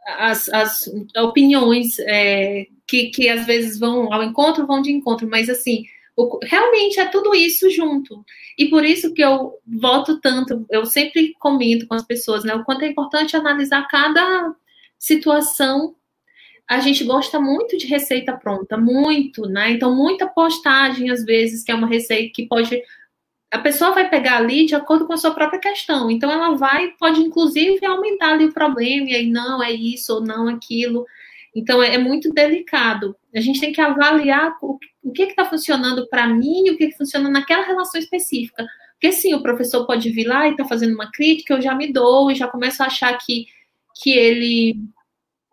[0.05, 5.49] as, as opiniões é, que, que às vezes vão ao encontro, vão de encontro, mas
[5.49, 8.25] assim, o, realmente é tudo isso junto.
[8.57, 12.53] E por isso que eu voto tanto, eu sempre comento com as pessoas, né?
[12.55, 14.53] O quanto é importante analisar cada
[14.97, 15.95] situação
[16.69, 19.71] a gente gosta muito de receita pronta, muito, né?
[19.71, 22.79] Então, muita postagem, às vezes, que é uma receita que pode.
[23.51, 26.11] A pessoa vai pegar ali de acordo com a sua própria questão.
[26.11, 30.21] Então, ela vai, pode, inclusive, aumentar ali o problema, e aí, não, é isso ou
[30.21, 31.07] não aquilo.
[31.55, 33.15] Então, é, é muito delicado.
[33.35, 34.77] A gente tem que avaliar o,
[35.11, 38.63] que está funcionando para mim e o que, que funciona naquela relação específica.
[38.91, 41.91] Porque, sim, o professor pode vir lá e está fazendo uma crítica, eu já me
[41.91, 43.47] dou e já começo a achar que,
[44.03, 44.77] que ele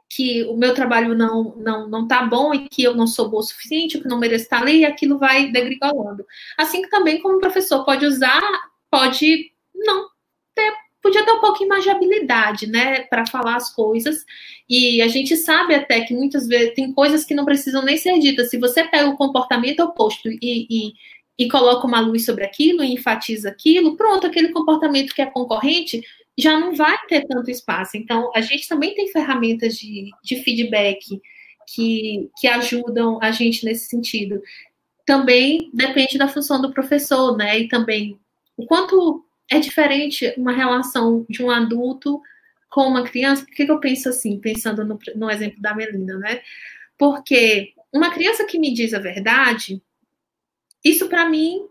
[0.08, 3.42] que o meu trabalho não não não tá bom e que eu não sou boa
[3.42, 6.24] o suficiente, que não mereço estar ali, e aquilo vai degringolando.
[6.56, 8.42] Assim também como professor pode usar,
[8.90, 10.08] pode não
[10.54, 14.24] ter, podia ter um pouquinho mais de habilidade, né, para falar as coisas.
[14.68, 18.18] E a gente sabe até que muitas vezes tem coisas que não precisam nem ser
[18.18, 18.50] ditas.
[18.50, 20.92] Se você pega o comportamento oposto e, e
[21.38, 26.02] e coloca uma luz sobre aquilo e enfatiza aquilo, pronto, aquele comportamento que é concorrente
[26.38, 27.96] já não vai ter tanto espaço.
[27.96, 31.20] Então, a gente também tem ferramentas de, de feedback
[31.66, 34.40] que, que ajudam a gente nesse sentido.
[35.04, 37.58] Também depende da função do professor, né?
[37.58, 38.18] E também
[38.56, 42.20] o quanto é diferente uma relação de um adulto
[42.68, 43.44] com uma criança.
[43.44, 46.42] Por que, eu penso assim, pensando no, no exemplo da Melina, né?
[46.98, 49.82] Porque uma criança que me diz a verdade,
[50.84, 51.66] isso para mim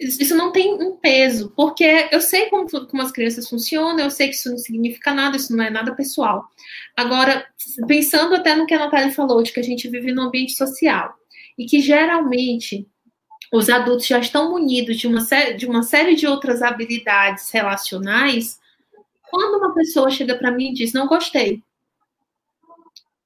[0.00, 4.28] isso não tem um peso, porque eu sei como, como as crianças funcionam, eu sei
[4.28, 6.48] que isso não significa nada, isso não é nada pessoal.
[6.96, 7.46] Agora,
[7.86, 11.14] pensando até no que a Natália falou, de que a gente vive num ambiente social,
[11.58, 12.88] e que geralmente
[13.52, 18.58] os adultos já estão munidos de uma, série, de uma série de outras habilidades relacionais,
[19.30, 21.62] quando uma pessoa chega para mim e diz, não gostei,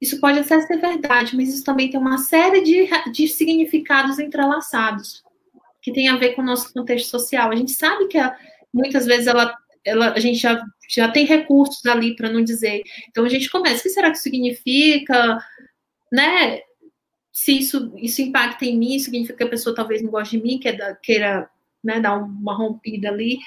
[0.00, 5.22] isso pode até ser verdade, mas isso também tem uma série de, de significados entrelaçados
[5.84, 7.50] que tem a ver com o nosso contexto social.
[7.50, 8.34] A gente sabe que a,
[8.72, 9.54] muitas vezes ela,
[9.84, 12.82] ela, a gente já, já tem recursos ali para não dizer.
[13.10, 15.38] Então a gente começa, o que será que significa?
[16.10, 16.60] Né?
[17.30, 20.58] Se isso, isso impacta em mim, significa que a pessoa talvez não goste de mim,
[20.58, 21.50] queira, queira
[21.82, 23.38] né, dar uma rompida ali,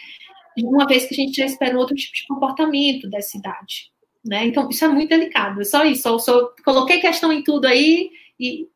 [0.60, 3.92] uma vez que a gente já espera um outro tipo de comportamento dessa idade.
[4.24, 4.46] Né?
[4.46, 5.62] Então, isso é muito delicado.
[5.62, 6.08] É só isso.
[6.08, 8.68] Eu só coloquei questão em tudo aí e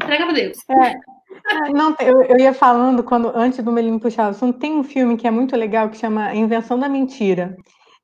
[0.00, 0.58] entrega para Deus.
[0.70, 0.94] É,
[1.74, 5.16] não, eu, eu, ia falando quando antes do Melino puxar o assunto, tem um filme
[5.16, 7.56] que é muito legal que chama Invenção da Mentira.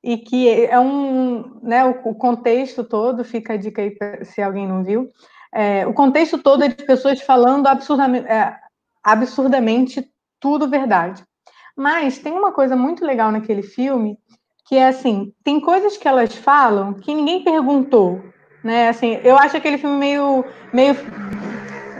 [0.03, 4.41] E que é um, né, o, o contexto todo, fica a dica aí pra, se
[4.41, 5.09] alguém não viu.
[5.53, 8.57] É, o contexto todo é de pessoas falando absurdamente, é,
[9.03, 10.09] absurdamente
[10.39, 11.23] tudo verdade.
[11.75, 14.17] Mas tem uma coisa muito legal naquele filme,
[14.65, 18.21] que é assim, tem coisas que elas falam que ninguém perguntou,
[18.63, 18.89] né?
[18.89, 20.95] Assim, eu acho aquele filme meio, meio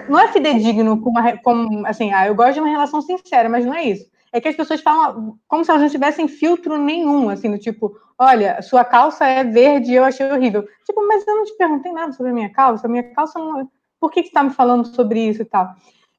[0.08, 3.66] não é fidedigno com, uma, com assim, ah, eu gosto de uma relação sincera, mas
[3.66, 4.06] não é isso.
[4.32, 7.96] É que as pessoas falam como se elas não tivessem filtro nenhum, assim, do tipo,
[8.18, 10.68] olha, sua calça é verde e eu achei horrível.
[10.86, 13.70] Tipo, mas eu não te perguntei nada sobre a minha calça, a minha calça não.
[14.00, 15.76] Por que, que você está me falando sobre isso e tal?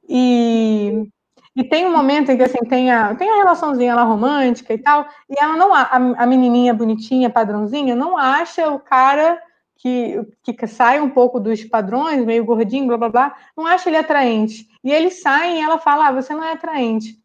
[0.08, 1.08] E,
[1.56, 4.78] e tem um momento em que assim, tem a, tem a relaçãozinha lá romântica e
[4.78, 9.40] tal, e ela não a, a menininha bonitinha, padrãozinha, não acha o cara
[9.76, 13.96] que, que sai um pouco dos padrões, meio gordinho, blá blá blá, não acha ele
[13.96, 14.68] atraente.
[14.82, 17.18] E eles saem e ela fala: ah, você não é atraente.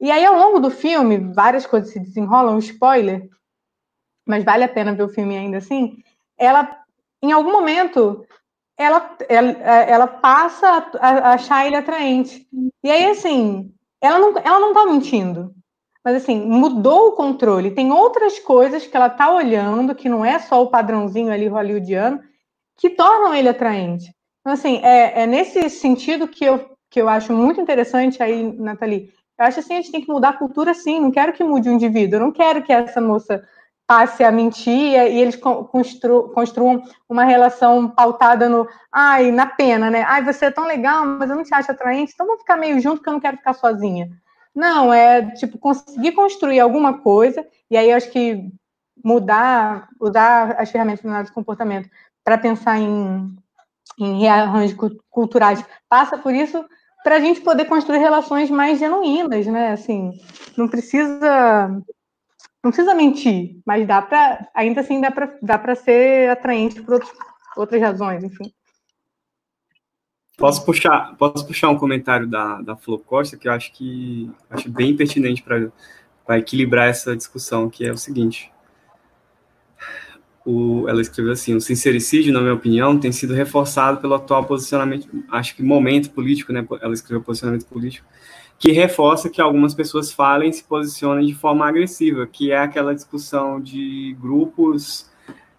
[0.00, 3.28] E aí, ao longo do filme, várias coisas se desenrolam, spoiler,
[4.26, 6.02] mas vale a pena ver o filme ainda assim.
[6.36, 6.78] Ela,
[7.22, 8.26] em algum momento,
[8.76, 12.46] ela, ela, ela passa a, achar ele atraente.
[12.82, 15.54] E aí, assim, ela não, ela não tá mentindo.
[16.04, 17.70] Mas assim, mudou o controle.
[17.70, 22.20] Tem outras coisas que ela está olhando, que não é só o padrãozinho ali hollywoodiano,
[22.76, 24.14] que tornam ele atraente.
[24.40, 29.10] Então, assim, é, é nesse sentido que eu, que eu acho muito interessante aí, Nathalie.
[29.38, 31.00] Eu acho assim, a gente tem que mudar a cultura sim.
[31.00, 32.16] Não quero que mude o indivíduo.
[32.16, 33.42] Eu não quero que essa moça
[33.86, 40.04] passe a mentir e eles constru, construam uma relação pautada no ai, na pena, né?
[40.06, 42.80] Ai, você é tão legal, mas eu não te acho atraente, então vamos ficar meio
[42.80, 44.08] junto que eu não quero ficar sozinha.
[44.54, 48.50] Não, é tipo conseguir construir alguma coisa, e aí eu acho que
[49.04, 51.90] mudar, usar as ferramentas de análise de comportamento
[52.22, 53.36] para pensar em,
[53.98, 54.76] em rearranjos
[55.10, 56.64] culturais passa por isso,
[57.02, 59.72] para a gente poder construir relações mais genuínas, né?
[59.72, 60.12] Assim,
[60.56, 61.68] não precisa
[62.62, 66.94] não precisa mentir, mas dá para ainda assim dá para dá para ser atraente por
[66.94, 67.12] outros,
[67.56, 68.50] outras razões, enfim.
[70.36, 74.68] Posso puxar, posso puxar um comentário da, da Flo Costa que eu acho que acho
[74.68, 78.52] bem pertinente para equilibrar essa discussão, que é o seguinte.
[80.44, 85.08] O, ela escreveu assim: o sincericídio, na minha opinião, tem sido reforçado pelo atual posicionamento,
[85.30, 86.66] acho que momento político, né?
[86.82, 88.06] Ela escreveu posicionamento político,
[88.58, 92.94] que reforça que algumas pessoas falem e se posicionem de forma agressiva, que é aquela
[92.94, 95.08] discussão de grupos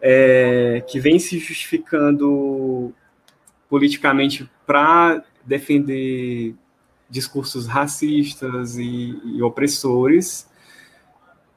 [0.02, 2.94] é, que vem se justificando
[3.70, 6.56] politicamente para defender
[7.10, 10.50] discursos racistas e, e opressores,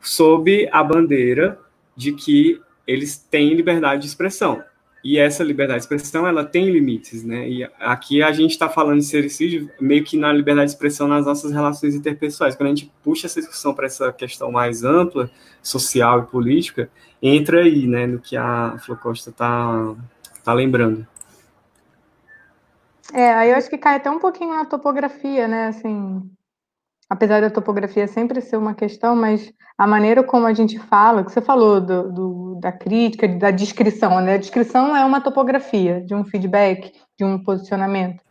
[0.01, 1.59] sob a bandeira
[1.97, 4.63] de que eles têm liberdade de expressão.
[5.03, 7.49] E essa liberdade de expressão, ela tem limites, né?
[7.49, 11.25] E aqui a gente está falando de sericídio meio que na liberdade de expressão nas
[11.25, 12.57] nossas relações interpessoais.
[12.57, 15.31] Quando a gente puxa essa discussão para essa questão mais ampla,
[15.63, 16.91] social e política,
[17.23, 19.95] entra aí, né, no que a Flor Costa está
[20.45, 21.07] tá lembrando.
[23.13, 25.69] É, aí eu acho que cai até um pouquinho na topografia, né?
[25.69, 26.23] Assim,
[27.09, 31.33] apesar da topografia sempre ser uma questão, mas a maneira como a gente fala, que
[31.33, 34.35] você falou do, do, da crítica, da descrição, né?
[34.35, 38.23] A descrição é uma topografia de um feedback, de um posicionamento.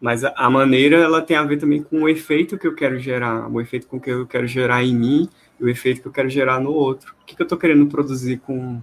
[0.00, 3.50] Mas a, maneira, ela tem a ver também com o efeito que eu quero gerar,
[3.50, 5.28] o efeito com que eu quero gerar em mim
[5.58, 7.16] e o efeito que eu quero gerar no outro.
[7.20, 8.80] O que, que eu estou querendo produzir com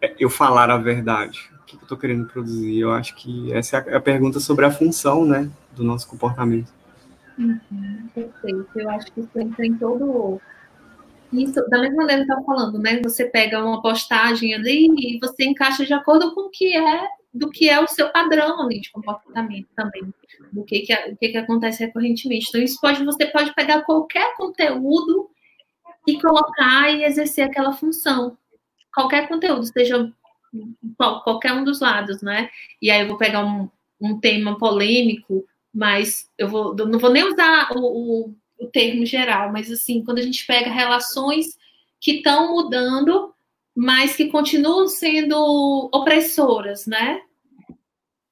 [0.00, 1.50] é, eu falar a verdade?
[1.68, 2.78] Que eu estou querendo produzir?
[2.80, 6.72] Eu acho que essa é a pergunta sobre a função, né, do nosso comportamento.
[7.38, 8.68] Uhum, perfeito.
[8.74, 10.40] Eu acho que isso entra em todo
[11.32, 13.00] isso, da mesma maneira que eu falando, né?
[13.02, 17.50] Você pega uma postagem ali e você encaixa de acordo com o que é do
[17.50, 20.12] que é o seu padrão ali de comportamento também,
[20.50, 22.48] do que que, o que, que acontece recorrentemente.
[22.48, 25.30] Então, isso pode, você pode pegar qualquer conteúdo
[26.06, 28.36] e colocar e exercer aquela função.
[28.94, 30.10] Qualquer conteúdo, seja
[30.96, 32.50] qualquer um dos lados, né?
[32.80, 33.68] E aí eu vou pegar um,
[34.00, 39.52] um tema polêmico, mas eu vou, não vou nem usar o, o, o termo geral,
[39.52, 41.58] mas assim, quando a gente pega relações
[42.00, 43.32] que estão mudando,
[43.74, 47.20] mas que continuam sendo opressoras, né?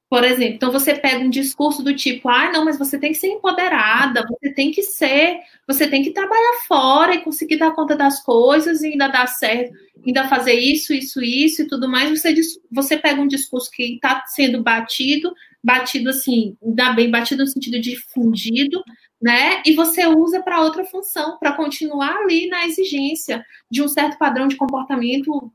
[0.08, 3.18] Por exemplo, então você pega um discurso do tipo, ah, não, mas você tem que
[3.18, 7.96] ser empoderada, você tem que ser, você tem que trabalhar fora e conseguir dar conta
[7.96, 9.74] das coisas e ainda dar certo,
[10.06, 12.08] ainda fazer isso, isso, isso e tudo mais.
[12.08, 12.32] Você,
[12.70, 17.80] você pega um discurso que está sendo batido, batido assim, ainda bem, batido no sentido
[17.80, 18.84] de fundido,
[19.20, 19.60] né?
[19.66, 24.46] E você usa para outra função, para continuar ali na exigência de um certo padrão
[24.46, 25.50] de comportamento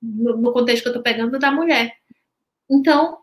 [0.00, 1.92] no, no contexto que eu estou pegando da mulher.
[2.70, 3.18] Então,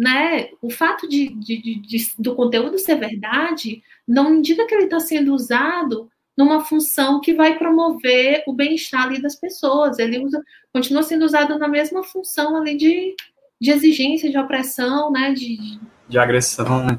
[0.00, 4.84] né, o fato de, de, de, de, do conteúdo ser verdade não indica que ele
[4.84, 9.98] está sendo usado numa função que vai promover o bem-estar ali das pessoas.
[9.98, 10.42] Ele usa,
[10.72, 13.14] continua sendo usado na mesma função ali de,
[13.60, 15.78] de exigência, de opressão, né, de,
[16.08, 16.82] de agressão.
[16.82, 16.98] Né?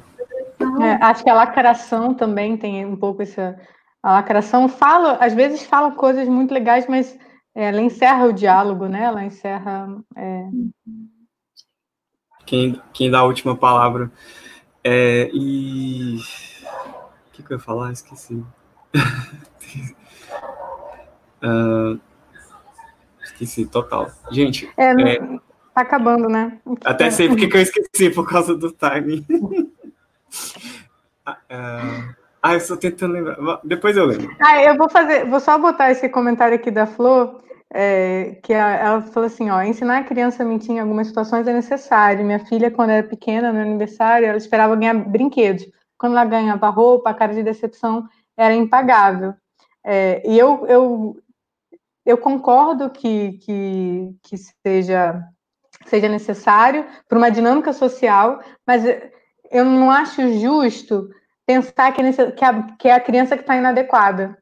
[0.83, 3.59] É, acho que a lacração também tem um pouco essa.
[4.03, 7.17] A lacração fala, às vezes fala coisas muito legais, mas
[7.55, 9.05] é, ela encerra o diálogo, né?
[9.05, 9.89] Ela encerra.
[10.15, 10.45] É,
[12.45, 14.11] quem, quem dá a última palavra.
[14.83, 16.17] É, e.
[16.17, 17.91] O que, que eu ia falar?
[17.91, 18.43] Esqueci.
[21.43, 21.99] uh,
[23.23, 24.11] esqueci, total.
[24.31, 24.69] Gente.
[24.77, 25.19] É, é,
[25.73, 26.59] tá acabando, né?
[26.83, 29.25] Até sei porque que eu esqueci, por causa do timing.
[29.29, 29.75] uh,
[32.41, 33.59] ah, eu estou tentando lembrar.
[33.63, 34.35] Depois eu lembro.
[34.41, 37.41] Ah, eu vou fazer, vou só botar esse comentário aqui da Flor
[37.73, 41.47] é, que a, ela falou assim, ó, ensinar a criança a mentir em algumas situações
[41.47, 42.25] é necessário.
[42.25, 45.65] Minha filha, quando era pequena, no aniversário, ela esperava ganhar brinquedos.
[45.97, 49.33] Quando ela ganhava roupa, a cara de decepção era impagável.
[49.83, 51.17] É, e eu, eu,
[52.05, 55.23] eu concordo que, que, que seja,
[55.85, 58.83] seja necessário para uma dinâmica social, mas
[59.49, 61.09] eu não acho justo
[61.45, 64.40] pensar que, é, que, a, que é a criança que está inadequada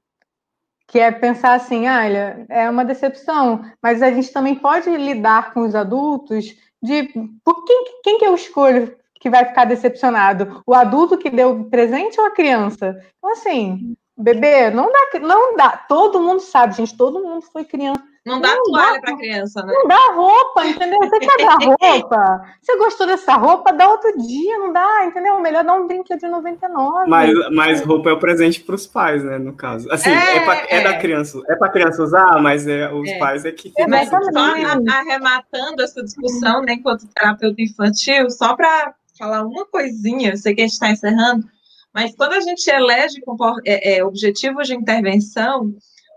[0.89, 5.53] que é pensar assim, ah, olha, é uma decepção, mas a gente também pode lidar
[5.53, 7.03] com os adultos de
[7.43, 10.63] por quem, quem que eu escolho que vai ficar decepcionado?
[10.65, 12.99] O adulto que deu presente ou a criança?
[13.17, 15.77] Então, assim, bebê, não dá, não dá.
[15.77, 19.73] Todo mundo sabe, gente, todo mundo foi criança não dá não toalha para criança, né?
[19.73, 20.99] Não dá roupa, entendeu?
[20.99, 22.41] Você quer dar roupa?
[22.61, 23.71] Você gostou dessa roupa?
[23.71, 25.39] Dá outro dia, não dá, entendeu?
[25.39, 27.09] Melhor dar um brinquedo de 99.
[27.09, 29.37] Mas, mas roupa é o presente para os pais, né?
[29.37, 29.89] No caso.
[29.91, 30.67] Assim, é, é, pra, é.
[30.69, 31.41] é da criança.
[31.47, 33.17] É para criança usar, mas é, os é.
[33.17, 33.71] pais é que.
[33.77, 40.31] É, mas só arrematando essa discussão, né, enquanto terapeuta infantil, só para falar uma coisinha,
[40.31, 41.45] eu sei que a gente está encerrando,
[41.93, 43.21] Mas quando a gente elege
[43.65, 45.73] é, é, objetivos de intervenção,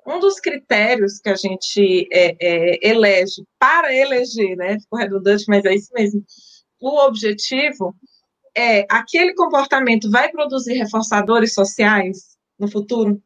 [0.06, 4.78] um dos critérios que a gente é, é, elege para eleger, né?
[4.80, 6.24] Ficou redundante, mas é isso mesmo.
[6.80, 7.94] O objetivo
[8.56, 13.22] é aquele comportamento vai produzir reforçadores sociais no futuro?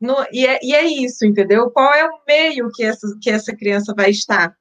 [0.00, 1.70] No, e, é, e, é, isso, entendeu?
[1.70, 4.54] Qual é o meio que essa, que essa criança vai estar?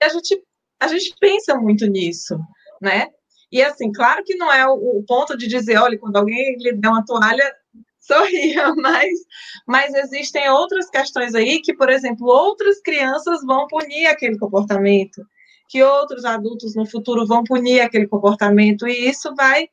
[0.00, 0.42] E a gente,
[0.80, 2.38] a gente pensa muito nisso,
[2.80, 3.08] né?
[3.50, 6.72] E assim, claro que não é o, o ponto de dizer, olha, quando alguém lhe
[6.72, 7.54] der uma toalha,
[8.02, 9.18] sorria, mas,
[9.66, 15.24] mas existem outras questões aí que, por exemplo, outras crianças vão punir aquele comportamento,
[15.68, 19.68] que outros adultos no futuro vão punir aquele comportamento, e isso vai,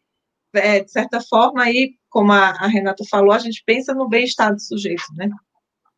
[0.54, 4.54] é, de certa forma, aí, como a, a, Renata falou, a gente pensa no bem-estar
[4.54, 5.30] do sujeito, né?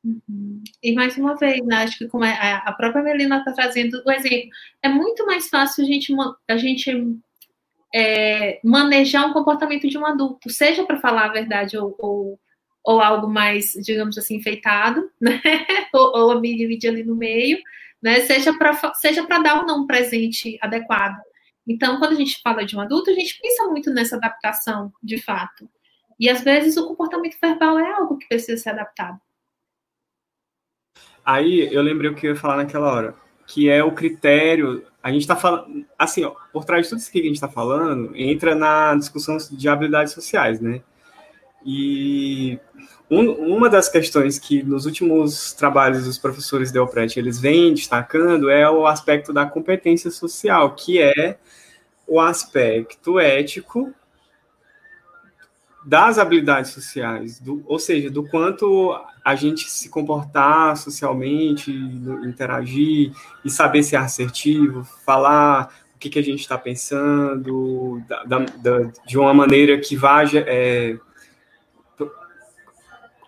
[0.04, 0.64] Uhum.
[0.82, 4.12] E mais uma vez, né, acho que como é, a própria Melina está trazendo o
[4.12, 4.50] exemplo,
[4.82, 6.12] é muito mais fácil a gente,
[6.50, 7.20] a gente
[7.94, 12.40] é, manejar um comportamento de um adulto, seja para falar a verdade ou, ou,
[12.84, 15.42] ou, algo mais, digamos assim, enfeitado, né?
[15.94, 17.60] ou, ou a mídia ali no meio,
[18.02, 18.22] né?
[18.22, 21.20] seja para seja dar ou não um presente adequado.
[21.68, 25.22] Então, quando a gente fala de um adulto, a gente pensa muito nessa adaptação, de
[25.22, 25.70] fato.
[26.20, 29.20] E às vezes o comportamento verbal é algo que precisa ser adaptado.
[31.24, 33.16] Aí eu lembrei o que eu ia falar naquela hora,
[33.52, 37.12] que é o critério a gente está falando, assim, ó, por trás de tudo isso
[37.12, 40.82] que a gente está falando, entra na discussão de habilidades sociais, né?
[41.66, 42.60] E
[43.10, 48.50] um, uma das questões que nos últimos trabalhos dos professores de Elpret eles vêm destacando
[48.50, 51.38] é o aspecto da competência social, que é
[52.08, 53.94] o aspecto ético
[55.84, 63.12] das habilidades sociais, do, ou seja, do quanto a gente se comportar socialmente, interagir
[63.44, 69.18] e saber ser assertivo, falar o que, que a gente está pensando, da, da, de
[69.18, 70.98] uma maneira que vá é,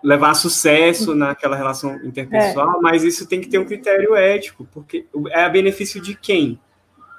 [0.03, 2.81] levar sucesso naquela relação interpessoal, é.
[2.81, 6.59] mas isso tem que ter um critério ético, porque é a benefício de quem?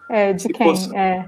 [0.08, 0.74] É, de se quem?
[0.94, 1.24] É.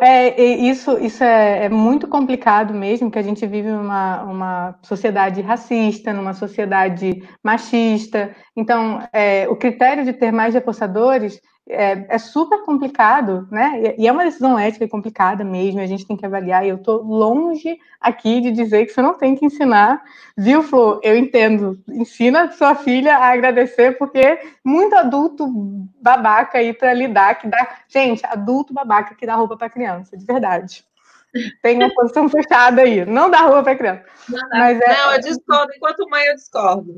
[0.00, 5.40] É, isso isso é, é, muito complicado mesmo, que a gente vive numa uma sociedade
[5.40, 8.32] racista, numa sociedade machista.
[8.56, 13.94] Então, é, o critério de ter mais repousadores é, é, super complicado, né?
[13.96, 16.64] E é uma decisão ética complicada mesmo, a gente tem que avaliar.
[16.64, 20.02] E eu estou longe aqui de dizer que você não tem que ensinar,
[20.36, 21.00] viu, Flor?
[21.02, 21.78] Eu entendo.
[21.88, 25.46] Ensina sua filha a agradecer, porque muito adulto
[26.00, 27.76] babaca aí para lidar, que dá.
[27.88, 30.84] Gente, adulto babaca que dá roupa para criança, de verdade.
[31.62, 33.06] Tem uma posição fechada aí.
[33.06, 34.04] Não dá roupa para criança.
[34.28, 34.88] Não, Mas é...
[34.88, 35.72] não, eu discordo.
[35.74, 36.94] Enquanto mãe, eu discordo.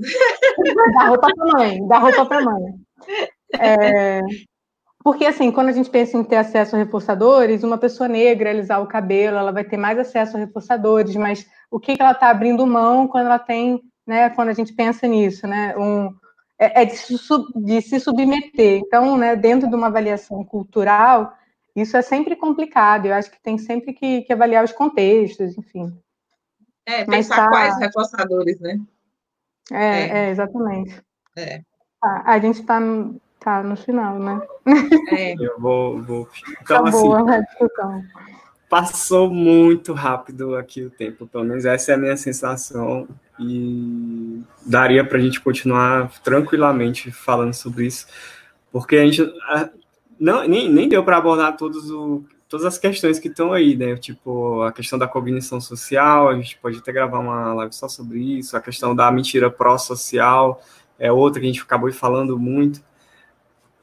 [0.95, 1.87] Dá roupa para mãe.
[1.87, 2.63] Dá roupa para mãe.
[3.61, 4.21] É,
[5.05, 8.83] porque, assim, quando a gente pensa em ter acesso a reforçadores, uma pessoa negra alisar
[8.83, 12.31] o cabelo, ela vai ter mais acesso a reforçadores, mas o que, que ela está
[12.31, 16.07] abrindo mão quando ela tem, né, quando a gente pensa nisso, né, um,
[16.59, 17.15] é, é de, se,
[17.55, 18.79] de, se submeter.
[18.79, 21.37] Então, né, dentro de uma avaliação cultural,
[21.77, 25.95] isso é sempre complicado, eu acho que tem sempre que, que avaliar os contextos, enfim.
[26.87, 27.49] É, pensar tá...
[27.51, 28.81] quais reforçadores, né?
[29.71, 30.09] É, é.
[30.09, 30.99] é exatamente.
[31.37, 31.61] É.
[32.03, 32.81] A, a gente está
[33.41, 34.41] Tá no final, né?
[35.13, 35.35] É.
[35.39, 36.03] Eu vou.
[36.03, 36.29] vou...
[36.63, 38.05] Então, tá assim, boa a discussão.
[38.69, 43.07] Passou muito rápido aqui o tempo, pelo menos essa é a minha sensação.
[43.39, 48.07] E daria para a gente continuar tranquilamente falando sobre isso,
[48.73, 49.33] porque a gente
[50.19, 53.97] não, nem, nem deu para abordar todos o, todas as questões que estão aí, né?
[53.97, 58.39] Tipo, a questão da cognição social, a gente pode até gravar uma live só sobre
[58.39, 60.63] isso, a questão da mentira pró-social
[60.99, 62.81] é outra que a gente acabou falando muito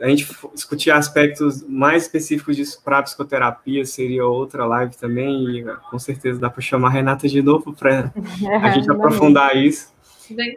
[0.02, 6.00] a gente discutir aspectos mais específicos disso para psicoterapia seria outra live também, e com
[6.00, 8.12] certeza dá para chamar a Renata de novo para
[8.64, 9.94] a gente aprofundar isso.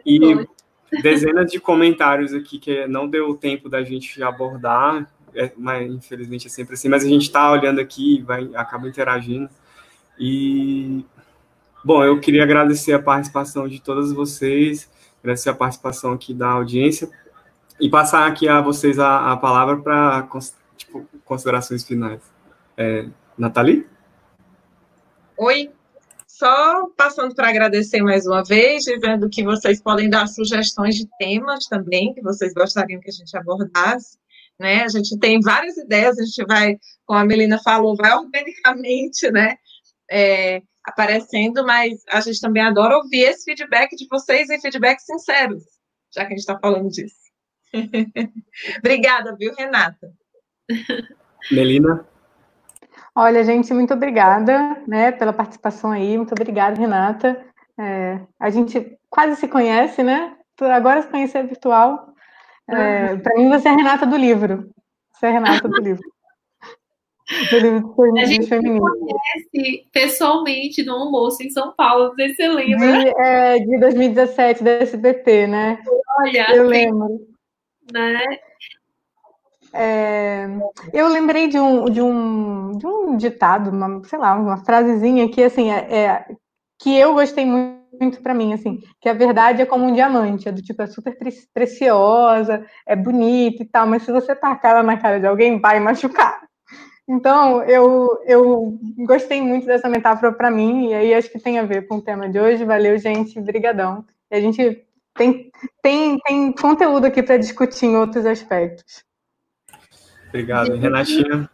[0.05, 0.47] E
[1.01, 6.49] dezenas de comentários aqui que não deu tempo da gente abordar, é, mas infelizmente é
[6.49, 9.49] sempre assim, mas a gente está olhando aqui e vai, acaba interagindo.
[10.17, 11.05] E,
[11.83, 14.89] bom, eu queria agradecer a participação de todas vocês,
[15.21, 17.09] agradecer a participação aqui da audiência,
[17.79, 20.27] e passar aqui a vocês a, a palavra para
[20.77, 22.21] tipo, considerações finais.
[22.77, 23.07] É,
[23.37, 23.87] Nathalie?
[25.37, 25.71] Oi,
[26.25, 31.65] só passando para agradecer mais uma vez, dizendo que vocês podem dar sugestões de temas
[31.65, 34.17] também que vocês gostariam que a gente abordasse.
[34.59, 34.83] Né?
[34.83, 39.57] A gente tem várias ideias, a gente vai, como a Melina falou, vai organicamente, né?
[40.09, 45.63] É, aparecendo, mas a gente também adora ouvir esse feedback de vocês e feedback sinceros,
[46.13, 47.24] já que a gente está falando disso.
[48.79, 50.11] Obrigada, viu, Renata?
[51.51, 52.05] Melina?
[53.13, 56.17] Olha, gente, muito obrigada né, pela participação aí.
[56.17, 57.45] Muito obrigada, Renata.
[57.79, 60.35] É, a gente quase se conhece, né?
[60.61, 62.13] Agora se conhecer virtual.
[62.67, 64.69] É, Para mim, você é a Renata do livro.
[65.13, 66.03] Você é a Renata do livro.
[67.49, 68.81] Do livro a gente feminino.
[68.81, 72.99] conhece pessoalmente no almoço em São Paulo, não sei se você lembra.
[72.99, 75.79] De, é, de 2017, da SBT, né?
[76.19, 77.34] Olha, eu lembro.
[77.91, 78.23] Né?
[79.73, 80.47] É,
[80.93, 85.43] eu lembrei de um, de um, de um ditado, uma, sei lá, uma frasezinha que
[85.43, 86.25] assim é, é
[86.79, 90.47] que eu gostei muito, muito para mim, assim, que a verdade é como um diamante,
[90.47, 91.17] é do tipo, é super
[91.53, 95.79] preciosa, é bonita e tal, mas se você tacar ela na cara de alguém, vai
[95.79, 96.45] machucar.
[97.07, 101.63] Então, eu, eu gostei muito dessa metáfora para mim, e aí acho que tem a
[101.63, 102.65] ver com o tema de hoje.
[102.65, 104.03] Valeu, gente, brigadão.
[104.31, 104.84] E a gente
[105.15, 105.51] tem,
[105.81, 109.03] tem, tem conteúdo aqui para discutir em outros aspectos.
[110.27, 111.49] Obrigado, Renatinha.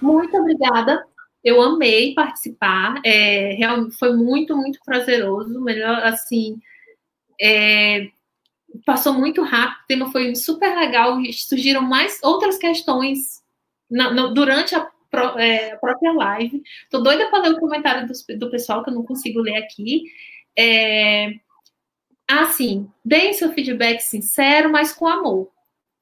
[0.00, 1.04] Muito obrigada.
[1.42, 3.00] Eu amei participar.
[3.04, 3.58] É,
[3.98, 5.60] foi muito, muito prazeroso.
[5.60, 6.58] Melhor, assim,
[7.38, 8.08] é,
[8.86, 9.82] passou muito rápido.
[9.82, 11.18] O tema foi super legal.
[11.32, 13.42] Surgiram mais outras questões
[13.90, 14.90] na, na, durante a,
[15.36, 16.62] é, a, própria live.
[16.90, 20.04] Tô doida para ler o comentário do, do, pessoal que eu não consigo ler aqui.
[20.58, 21.34] É,
[22.28, 25.54] assim, deem seu feedback sincero, mas com amor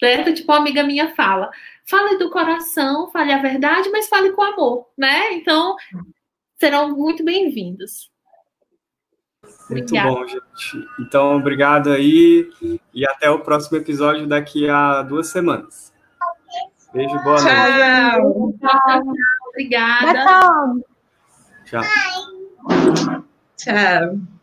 [0.03, 0.35] certo?
[0.35, 1.49] Tipo, uma amiga minha fala,
[1.85, 5.33] fale do coração, fale a verdade, mas fale com amor, né?
[5.35, 5.77] Então,
[6.59, 8.11] serão muito bem-vindos.
[9.71, 10.89] Muito bom, gente.
[10.99, 12.51] Então, obrigado aí
[12.93, 15.93] e até o próximo episódio daqui a duas semanas.
[16.93, 18.59] Beijo, boa noite.
[18.59, 19.25] Tchau.
[19.51, 20.25] Obrigada.
[21.65, 21.83] Tchau.
[22.67, 23.25] Tchau.
[23.57, 24.42] Tchau.